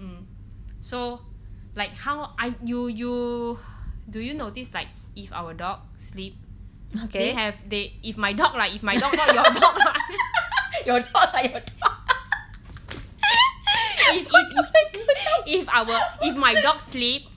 Mm. 0.01 0.25
So 0.81 1.21
like 1.75 1.93
how 1.95 2.33
I 2.39 2.55
you 2.65 2.89
you 2.89 3.59
do 4.09 4.21
you 4.21 4.35
notice 4.35 4.73
like 4.75 4.89
if 5.17 5.33
our 5.33 5.55
dog 5.55 5.81
sleep 5.97 6.37
they 6.95 7.05
Okay. 7.05 7.33
have 7.33 7.57
they 7.69 7.93
if 8.03 8.17
my 8.17 8.33
dog 8.33 8.55
like 8.57 8.75
if 8.75 8.83
my 8.83 8.97
dog 8.97 9.13
not 9.17 9.29
your 9.35 9.45
dog 9.61 9.77
like, 9.77 10.03
your 10.87 11.01
dog 11.01 11.29
lah, 11.35 11.41
your 11.45 11.61
dog. 11.61 11.97
if, 14.17 14.25
if, 14.25 14.69
if, 14.95 15.09
if 15.47 15.69
our 15.69 15.97
if 16.23 16.35
my 16.37 16.55
dog 16.61 16.81
sleep 16.81 17.29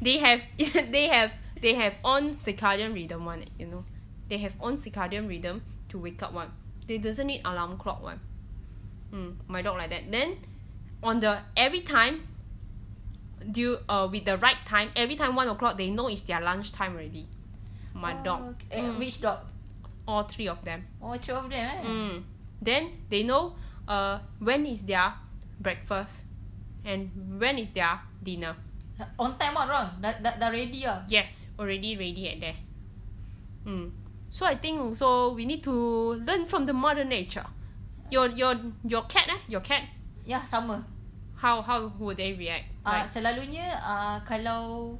they 0.00 0.18
have 0.18 0.40
they 0.90 1.08
have 1.08 1.34
they 1.60 1.74
have 1.74 1.96
own 2.04 2.30
circadian 2.30 2.94
rhythm 2.94 3.24
one 3.24 3.44
you 3.58 3.66
know 3.66 3.84
they 4.32 4.40
have 4.40 4.56
own 4.64 4.80
circadian 4.80 5.28
rhythm 5.28 5.60
to 5.92 6.00
wake 6.00 6.22
up 6.24 6.32
one 6.32 6.48
they 6.88 6.96
doesn't 6.96 7.28
need 7.28 7.44
alarm 7.44 7.76
clock 7.76 8.00
one 8.00 8.16
mm, 9.12 9.36
my 9.44 9.60
dog 9.60 9.76
like 9.76 9.92
that 9.92 10.08
then 10.08 10.40
on 11.04 11.20
the 11.20 11.36
every 11.52 11.84
time 11.84 12.24
due 13.52 13.76
uh 13.92 14.08
with 14.08 14.24
the 14.24 14.38
right 14.40 14.64
time 14.64 14.88
every 14.96 15.16
time 15.20 15.36
one 15.36 15.48
o'clock 15.52 15.76
they 15.76 15.90
know 15.92 16.08
it's 16.08 16.22
their 16.24 16.40
lunch 16.40 16.72
time 16.72 16.96
already 16.96 17.28
my 17.92 18.16
Oh, 18.16 18.24
dog 18.24 18.40
okay. 18.56 18.80
Mm, 18.80 18.96
Which 18.98 19.20
dog? 19.20 19.44
all 20.08 20.24
three 20.24 20.48
of 20.48 20.64
them 20.64 20.80
All 21.02 21.18
three 21.20 21.34
of 21.36 21.44
them 21.50 21.60
eh. 21.60 21.84
Mm. 21.84 22.22
Then 22.62 22.82
they 23.10 23.22
know 23.22 23.52
uh 23.86 24.18
when 24.40 24.64
is 24.64 24.86
their 24.88 25.12
breakfast 25.60 26.24
and 26.88 27.10
when 27.38 27.58
is 27.58 27.70
their 27.76 28.00
dinner. 28.22 28.56
On 29.18 29.36
time 29.38 29.54
or 29.58 29.66
orang. 29.66 29.98
Dah, 30.00 30.14
dah, 30.22 30.34
dah 30.38 30.48
ready 30.50 30.86
lah. 30.86 31.02
Yes, 31.10 31.50
already 31.58 31.94
ready 31.98 32.30
at 32.30 32.38
there. 32.40 32.58
Mm. 33.66 33.90
So 34.32 34.48
I 34.48 34.56
think 34.56 34.80
also 34.80 35.36
we 35.36 35.44
need 35.44 35.60
to 35.68 35.74
learn 36.24 36.48
from 36.48 36.64
the 36.64 36.72
mother 36.72 37.04
nature. 37.04 37.44
Your 38.08 38.32
your 38.32 38.56
your 38.88 39.04
cat 39.04 39.28
eh? 39.28 39.40
Your 39.46 39.60
cat 39.60 39.84
Ya, 40.24 40.40
sama. 40.40 40.80
how 41.36 41.58
how 41.60 41.84
would 41.98 42.16
they 42.16 42.32
react? 42.32 42.70
Ah, 42.80 43.02
Like 43.02 43.10
selalunya 43.10 43.66
uh, 43.76 44.16
kalau 44.22 44.94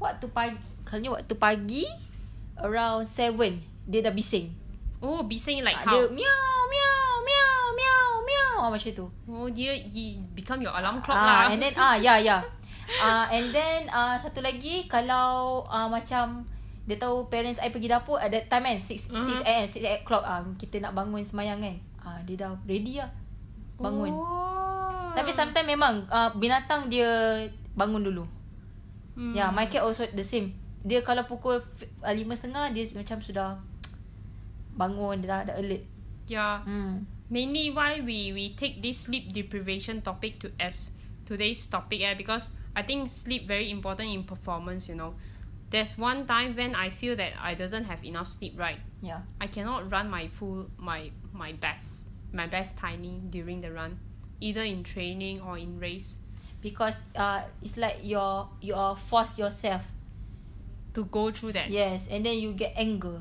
waktu 0.00 0.30
pagi, 0.30 0.54
kalau 0.86 1.12
waktu 1.12 1.34
pagi 1.34 1.84
around 2.62 3.04
7 3.04 3.34
dia 3.84 4.00
dah 4.00 4.14
bising. 4.14 4.48
oh 5.02 5.26
bising 5.26 5.60
like 5.60 5.74
Ah, 5.74 5.90
how? 5.90 5.98
Dia 5.98 6.08
miau 6.08 6.56
miau 6.70 7.04
miau 7.20 7.60
miau 7.74 8.06
miau 8.22 8.54
ah, 8.64 8.70
macam 8.70 8.90
tu. 8.94 9.06
Oh 9.26 9.50
dear, 9.50 9.74
he 9.74 10.16
become 10.32 10.62
your 10.62 10.72
alarm 10.72 11.02
clock 11.02 11.18
Ah, 11.18 11.50
lah. 11.50 11.52
and 11.52 11.60
then 11.60 11.74
ah 11.76 11.98
ya 11.98 12.16
ya. 12.16 12.38
Ah 13.04 13.26
and 13.28 13.50
then 13.50 13.84
ah 13.90 14.14
satu 14.14 14.38
lagi 14.40 14.86
kalau 14.86 15.66
ah 15.66 15.90
macam 15.90 16.46
dia 16.84 16.96
tahu 17.00 17.32
parents 17.32 17.56
I 17.60 17.72
pergi 17.72 17.88
dapur 17.88 18.20
at 18.20 18.28
that 18.28 18.52
time 18.52 18.68
kan 18.68 18.76
6 18.76 19.08
Mhm. 19.08 19.40
6 19.40 19.44
am 19.44 19.64
6 19.64 20.04
o'clock 20.04 20.24
ah 20.24 20.44
kita 20.60 20.84
nak 20.84 20.92
bangun 20.92 21.24
semayang 21.24 21.64
kan. 21.64 21.76
Ah 22.00 22.20
dia 22.24 22.36
dah 22.36 22.52
ready 22.68 23.00
lah 23.00 23.08
bangun. 23.80 24.12
Oh. 24.12 25.10
Tapi 25.16 25.30
sometimes 25.32 25.66
memang 25.66 26.04
uh, 26.10 26.30
binatang 26.36 26.92
dia 26.92 27.42
bangun 27.74 28.02
dulu. 28.04 28.24
Hmm. 29.14 29.30
Ya, 29.30 29.46
yeah, 29.46 29.48
my 29.54 29.70
cat 29.70 29.86
also 29.86 30.04
the 30.10 30.26
same. 30.26 30.54
Dia 30.84 31.00
kalau 31.00 31.24
pukul 31.24 31.62
uh, 32.02 32.14
lima 32.14 32.34
setengah 32.36 32.74
dia 32.74 32.84
macam 32.92 33.22
sudah 33.22 33.56
bangun 34.74 35.22
dia 35.22 35.28
dah, 35.30 35.40
dah 35.48 35.56
alert. 35.58 35.82
Yeah. 36.26 36.60
Hmm. 36.66 37.06
mainly 37.32 37.72
why 37.72 38.04
we 38.04 38.30
we 38.36 38.52
take 38.52 38.84
this 38.84 39.08
sleep 39.08 39.32
deprivation 39.32 40.04
topic 40.04 40.38
to 40.38 40.52
as 40.60 40.92
today's 41.24 41.64
topic 41.66 42.04
eh, 42.04 42.12
because 42.14 42.52
I 42.76 42.84
think 42.84 43.08
sleep 43.08 43.48
very 43.48 43.72
important 43.72 44.12
in 44.12 44.28
performance 44.28 44.86
you 44.86 44.94
know 44.94 45.16
there's 45.74 45.98
one 45.98 46.22
time 46.22 46.54
when 46.54 46.78
I 46.78 46.94
feel 46.94 47.18
that 47.18 47.34
I 47.34 47.58
doesn't 47.58 47.90
have 47.90 48.06
enough 48.06 48.30
sleep 48.30 48.54
right 48.54 48.78
Yeah. 49.02 49.26
I 49.42 49.50
cannot 49.50 49.90
run 49.90 50.06
my 50.06 50.30
full 50.30 50.70
my 50.78 51.10
my 51.34 51.50
best 51.58 52.06
my 52.30 52.46
best 52.46 52.78
timing 52.78 53.34
during 53.34 53.58
the 53.58 53.74
run 53.74 53.98
either 54.38 54.62
in 54.62 54.86
training 54.86 55.42
or 55.42 55.58
in 55.58 55.82
race 55.82 56.22
Because 56.62 57.04
uh 57.18 57.44
it's 57.60 57.74
like 57.76 58.00
you're 58.06 58.46
you 58.62 58.72
are 58.72 58.94
force 58.94 59.34
yourself. 59.36 59.82
to 60.94 61.02
go 61.10 61.28
through 61.34 61.52
that 61.58 61.68
Yes, 61.74 62.06
and 62.06 62.22
then 62.22 62.38
you 62.38 62.54
get 62.54 62.70
anger. 62.78 63.18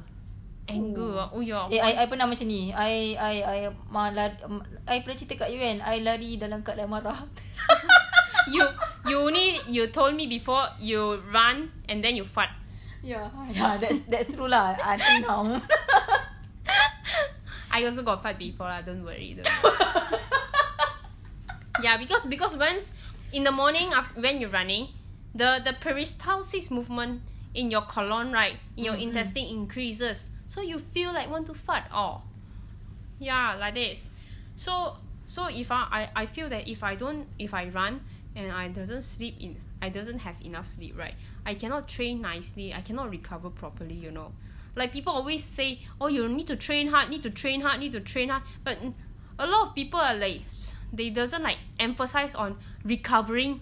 anger 0.69 1.27
oh 1.33 1.41
yeah 1.41 1.65
Eh, 1.73 1.81
I, 1.81 2.05
I 2.05 2.05
pernah 2.05 2.29
macam 2.29 2.45
ni. 2.47 2.69
I 2.69 3.17
I 3.17 3.33
I 3.43 3.57
malah 3.91 4.29
I 4.85 5.01
pernah 5.01 5.17
cerita 5.17 5.41
kat 5.41 5.49
you 5.51 5.57
kan. 5.59 5.81
I 5.81 5.99
lari 6.05 6.37
dalam 6.37 6.61
keadaan 6.61 6.87
marah. 6.87 7.17
you 8.51 8.67
you 9.07 9.17
only 9.19 9.59
you 9.67 9.87
told 9.87 10.15
me 10.15 10.27
before 10.27 10.67
you 10.79 11.21
run 11.31 11.71
and 11.87 12.03
then 12.03 12.15
you 12.15 12.23
fart 12.23 12.49
yeah, 13.03 13.27
yeah, 13.51 13.75
that's 13.77 13.99
that's 14.07 14.31
true 14.33 14.47
lah. 14.47 14.79
Until 14.79 15.19
now. 15.27 15.61
I 17.71 17.83
also 17.83 18.01
got 18.01 18.23
fight 18.23 18.39
before 18.39 18.71
lah. 18.71 18.79
Don't 18.79 19.03
worry. 19.03 19.35
Don't 19.35 19.43
worry. 19.59 19.75
yeah, 21.83 21.99
because 21.99 22.23
because 22.31 22.55
once 22.55 22.95
in 23.35 23.43
the 23.43 23.51
morning 23.51 23.91
af- 23.91 24.15
when 24.15 24.39
you're 24.39 24.55
running, 24.55 24.87
the 25.35 25.59
the 25.59 25.75
peristalsis 25.75 26.71
movement 26.71 27.19
in 27.51 27.67
your 27.67 27.83
colon 27.91 28.31
right 28.31 28.55
in 28.79 28.87
your 28.87 28.95
intestine 28.95 29.51
increases, 29.51 30.31
so 30.47 30.63
you 30.63 30.79
feel 30.79 31.11
like 31.11 31.27
want 31.27 31.43
to 31.51 31.53
fart. 31.53 31.83
Oh, 31.91 32.23
yeah, 33.19 33.59
like 33.59 33.75
this. 33.75 34.15
So 34.55 34.95
so 35.27 35.51
if 35.51 35.75
I, 35.75 36.07
I 36.15 36.23
I 36.23 36.25
feel 36.25 36.47
that 36.55 36.71
if 36.71 36.87
I 36.87 36.95
don't 36.95 37.27
if 37.35 37.51
I 37.51 37.67
run 37.67 37.99
and 38.35 38.51
I 38.51 38.67
doesn't 38.67 39.03
sleep 39.03 39.35
in 39.39 39.57
I 39.81 39.89
doesn't 39.89 40.19
have 40.19 40.41
enough 40.41 40.65
sleep 40.65 40.97
right? 40.97 41.15
I 41.45 41.53
cannot 41.55 41.87
train 41.87 42.21
nicely 42.21 42.73
I 42.73 42.81
cannot 42.81 43.09
recover 43.09 43.49
properly 43.49 43.93
you 43.93 44.11
know. 44.11 44.31
Like 44.75 44.91
people 44.91 45.13
always 45.13 45.43
say 45.43 45.79
oh 46.01 46.07
you 46.07 46.27
need 46.27 46.47
to 46.47 46.55
train 46.55 46.87
hard 46.87 47.09
need 47.09 47.23
to 47.23 47.29
train 47.29 47.61
hard 47.61 47.79
need 47.79 47.93
to 47.93 47.99
train 47.99 48.29
hard. 48.29 48.43
But 48.63 48.79
a 49.39 49.47
lot 49.47 49.69
of 49.69 49.75
people 49.75 49.99
are 49.99 50.15
like 50.15 50.41
they 50.91 51.09
doesn't 51.09 51.43
like 51.43 51.57
emphasize 51.79 52.35
on 52.35 52.57
recovering 52.83 53.61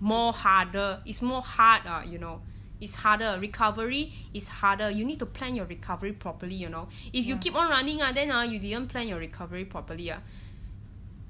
more 0.00 0.32
harder. 0.32 1.00
It's 1.04 1.22
more 1.22 1.42
hard 1.42 1.82
uh, 1.86 2.02
you 2.06 2.18
know. 2.18 2.42
It's 2.80 2.94
harder. 2.94 3.36
Recovery 3.40 4.12
is 4.32 4.46
harder. 4.46 4.88
You 4.88 5.04
need 5.04 5.18
to 5.18 5.26
plan 5.26 5.56
your 5.56 5.66
recovery 5.66 6.12
properly 6.12 6.54
you 6.54 6.68
know. 6.68 6.88
If 7.12 7.26
you 7.26 7.36
keep 7.36 7.56
on 7.56 7.68
running 7.68 8.00
uh, 8.00 8.12
then 8.12 8.30
uh, 8.30 8.42
you 8.42 8.58
didn't 8.58 8.88
plan 8.88 9.08
your 9.08 9.18
recovery 9.18 9.64
properly 9.64 10.10
uh, 10.12 10.18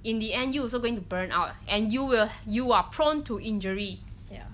in 0.04 0.18
the 0.18 0.34
end 0.34 0.54
you 0.54 0.62
also 0.62 0.78
going 0.78 0.94
to 0.94 1.00
burn 1.02 1.32
out 1.32 1.52
and 1.66 1.92
you 1.92 2.04
will 2.04 2.28
you 2.46 2.72
are 2.72 2.84
prone 2.90 3.22
to 3.24 3.40
injury. 3.40 4.00
Yeah. 4.30 4.46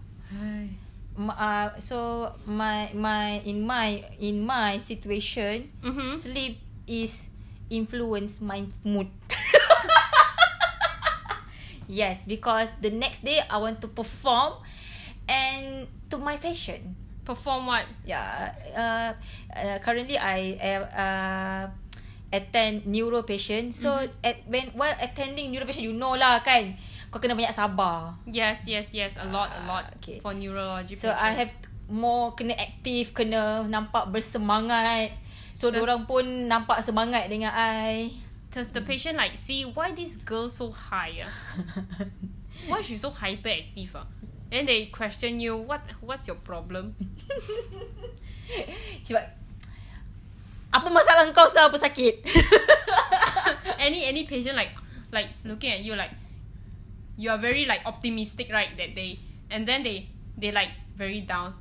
Uh, 1.16 1.70
so 1.78 2.32
my 2.46 2.90
my 2.94 3.38
in 3.46 3.62
my 3.62 4.02
in 4.18 4.42
my 4.42 4.78
situation, 4.78 5.70
Mhm. 5.82 6.10
sleep 6.10 6.58
is 6.90 7.30
influence 7.70 8.40
my 8.42 8.66
mood. 8.82 9.06
yes, 11.88 12.24
because 12.26 12.70
the 12.80 12.90
next 12.90 13.24
day 13.24 13.40
I 13.48 13.56
want 13.58 13.80
to 13.82 13.88
perform 13.88 14.54
and 15.28 15.86
to 16.10 16.18
my 16.18 16.36
fashion. 16.36 16.96
Perform 17.24 17.66
what? 17.66 17.86
Yeah, 18.04 18.52
uh, 18.76 19.12
uh, 19.56 19.78
currently 19.80 20.18
I 20.18 20.60
uh, 20.60 21.70
attend 22.34 22.82
neuro 22.84 23.22
patient. 23.22 23.70
So 23.70 23.94
Mm-hmm. 23.94 24.26
at 24.26 24.36
when 24.50 24.66
while 24.74 24.96
attending 24.98 25.54
neuro 25.54 25.62
patient, 25.62 25.86
you 25.86 25.94
know 25.94 26.18
lah 26.18 26.42
kan, 26.42 26.74
kau 27.08 27.22
kena 27.22 27.38
banyak 27.38 27.54
sabar. 27.54 28.18
Yes, 28.26 28.66
yes, 28.66 28.90
yes. 28.90 29.14
A 29.14 29.26
lot, 29.30 29.54
a 29.54 29.62
lot. 29.70 29.86
Ah, 29.86 29.96
okay. 30.02 30.18
For 30.18 30.34
neurology. 30.34 30.98
So 30.98 31.14
I 31.14 31.14
patient. 31.14 31.38
have 31.38 31.50
more 31.86 32.34
kena 32.34 32.58
aktif, 32.58 33.14
kena 33.14 33.62
nampak 33.64 34.10
bersemangat. 34.10 35.14
So 35.54 35.70
Does- 35.70 35.78
orang 35.78 36.10
pun 36.10 36.50
nampak 36.50 36.82
semangat 36.82 37.30
dengan 37.30 37.54
I. 37.54 38.10
Does 38.50 38.70
the 38.70 38.82
patient 38.82 39.18
like 39.18 39.34
see 39.34 39.62
why 39.66 39.90
this 39.90 40.18
girl 40.18 40.46
so 40.46 40.70
high? 40.70 41.22
ah? 41.22 41.30
why 42.70 42.78
she 42.78 42.94
so 42.94 43.10
hyperactive? 43.10 43.94
Ah? 43.94 44.06
Then 44.46 44.70
they 44.70 44.86
question 44.94 45.42
you 45.42 45.58
what 45.58 45.82
what's 45.98 46.30
your 46.30 46.38
problem? 46.38 46.94
Sebab 49.06 49.22
apa 50.74 50.88
masalah 50.90 51.22
kau 51.30 51.46
sekarang 51.46 51.70
apa 51.70 51.78
sakit? 51.78 52.14
any 53.86 54.02
any 54.10 54.26
patient 54.26 54.58
like 54.58 54.74
like 55.14 55.30
looking 55.46 55.70
at 55.70 55.86
you 55.86 55.94
like 55.94 56.10
you 57.14 57.30
are 57.30 57.38
very 57.38 57.62
like 57.62 57.86
optimistic 57.86 58.50
right 58.50 58.74
that 58.74 58.90
day 58.98 59.22
and 59.54 59.62
then 59.62 59.86
they 59.86 60.10
they 60.34 60.50
like 60.50 60.74
very 60.98 61.22
down. 61.22 61.54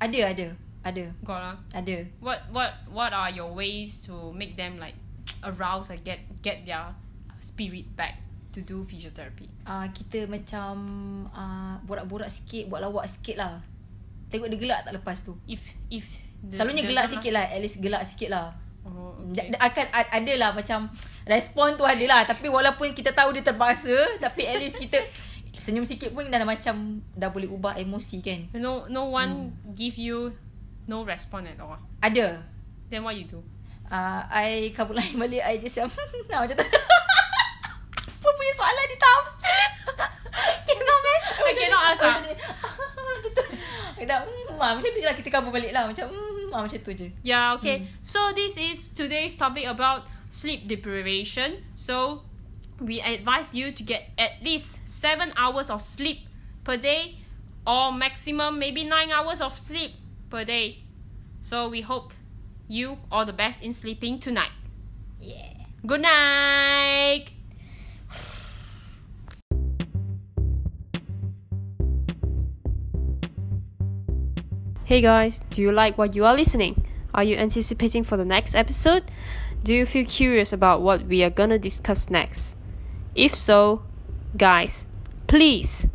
ada, 0.00 0.32
ada. 0.32 0.48
Ada. 0.86 1.04
Got 1.24 1.40
ah? 1.42 1.56
Ada. 1.74 2.06
What 2.22 2.46
what 2.54 2.70
what 2.86 3.10
are 3.10 3.32
your 3.32 3.50
ways 3.50 3.98
to 4.06 4.30
make 4.36 4.54
them 4.54 4.78
like 4.78 4.94
arouse 5.42 5.90
and 5.90 5.98
get 6.06 6.22
get 6.44 6.62
their 6.62 6.94
spirit 7.42 7.90
back 7.98 8.22
to 8.54 8.62
do 8.62 8.86
physiotherapy? 8.86 9.50
Uh, 9.66 9.90
kita 9.90 10.30
macam 10.30 10.74
uh, 11.34 11.82
borak-borak 11.82 12.30
sikit, 12.30 12.70
buat 12.70 12.86
lawak 12.86 13.10
sikit 13.10 13.34
lah. 13.40 13.66
Tengok 14.30 14.46
dia 14.52 14.58
gelak 14.62 14.80
tak 14.86 14.94
lepas 14.94 15.26
tu. 15.26 15.34
If 15.50 15.64
if 15.90 16.06
Selalunya 16.46 16.82
there's 16.84 16.92
gelak 16.94 17.06
sikit 17.10 17.32
lah. 17.32 17.44
At 17.48 17.60
least 17.60 17.76
gelak 17.80 18.02
sikit 18.06 18.28
lah. 18.30 18.46
Oh, 18.86 19.18
okay. 19.34 19.50
akan 19.50 19.86
a- 19.90 20.12
ada 20.22 20.32
lah 20.38 20.50
macam 20.54 20.86
respon 21.26 21.74
tu 21.74 21.82
ada 21.82 22.06
lah 22.06 22.22
tapi 22.22 22.46
walaupun 22.46 22.94
kita 22.94 23.10
tahu 23.10 23.34
dia 23.34 23.42
terpaksa 23.42 23.90
tapi 24.24 24.46
at 24.46 24.62
least 24.62 24.78
kita 24.78 25.02
senyum 25.58 25.82
sikit 25.82 26.14
pun 26.14 26.30
dah 26.30 26.46
macam 26.46 27.02
dah 27.10 27.26
boleh 27.34 27.50
ubah 27.50 27.74
emosi 27.74 28.22
kan 28.22 28.46
No 28.54 28.86
no 28.86 29.10
one 29.10 29.50
give 29.74 29.98
you 29.98 30.30
no 30.86 31.02
response 31.02 31.50
at 31.50 31.58
all. 31.58 31.74
ada 31.98 32.46
Then 32.86 33.02
what 33.02 33.18
you 33.18 33.26
do? 33.26 33.42
uh, 33.90 34.22
I 34.30 34.70
kabut 34.70 34.94
lain 34.94 35.18
balik 35.26 35.42
I 35.42 35.58
just 35.58 35.74
macam 35.74 35.90
nah, 36.30 36.46
macam 36.46 36.54
tu 36.54 36.66
apa 38.22 38.28
punya 38.30 38.52
soalan 38.54 38.86
ni 38.86 38.96
Tam 38.98 39.22
cannot 40.62 40.98
man 41.02 41.20
I 41.42 41.52
cannot 41.58 41.82
ask, 41.90 42.02
ah. 42.06 42.18
Dah 44.04 44.20
hmm, 44.20 44.60
ah, 44.60 44.76
macam 44.76 44.90
tu 44.92 45.00
je 45.00 45.06
lah 45.08 45.16
kita 45.16 45.32
kabur 45.32 45.48
balik 45.48 45.72
lah 45.72 45.88
macam 45.88 46.12
hmm, 46.12 46.52
ah, 46.52 46.60
macam 46.60 46.76
tu 46.76 46.92
je 46.92 47.08
Yeah, 47.24 47.56
okay. 47.56 47.88
So 48.04 48.36
this 48.36 48.60
is 48.60 48.92
today's 48.92 49.40
topic 49.40 49.64
about 49.64 50.04
sleep 50.28 50.68
deprivation. 50.68 51.64
So 51.72 52.26
we 52.76 53.00
advise 53.00 53.56
you 53.56 53.72
to 53.72 53.82
get 53.82 54.12
at 54.20 54.44
least 54.44 54.84
seven 54.84 55.32
hours 55.40 55.72
of 55.72 55.80
sleep 55.80 56.28
per 56.60 56.76
day 56.76 57.16
or 57.64 57.88
maximum 57.88 58.60
maybe 58.60 58.84
nine 58.84 59.08
hours 59.08 59.40
of 59.40 59.56
sleep 59.56 59.96
per 60.28 60.44
day. 60.44 60.84
So 61.40 61.72
we 61.72 61.80
hope 61.80 62.12
you 62.68 62.98
all 63.08 63.24
the 63.24 63.36
best 63.36 63.62
in 63.62 63.72
sleeping 63.72 64.18
tonight. 64.18 64.52
yeah 65.22 65.56
Good 65.86 66.02
night. 66.02 67.35
Hey 74.86 75.00
guys, 75.00 75.40
do 75.50 75.62
you 75.62 75.72
like 75.72 75.98
what 75.98 76.14
you 76.14 76.24
are 76.24 76.36
listening? 76.36 76.86
Are 77.12 77.24
you 77.24 77.34
anticipating 77.34 78.04
for 78.04 78.16
the 78.16 78.24
next 78.24 78.54
episode? 78.54 79.10
Do 79.64 79.74
you 79.74 79.84
feel 79.84 80.06
curious 80.06 80.52
about 80.52 80.80
what 80.80 81.06
we 81.06 81.24
are 81.24 81.30
gonna 81.30 81.58
discuss 81.58 82.08
next? 82.08 82.56
If 83.12 83.34
so, 83.34 83.82
guys, 84.36 84.86
please, 85.26 85.88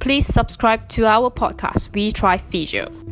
please 0.00 0.26
subscribe 0.26 0.88
to 0.88 1.06
our 1.06 1.30
podcast, 1.30 1.94
We 1.94 2.10
Try 2.10 2.36
Physio. 2.36 3.11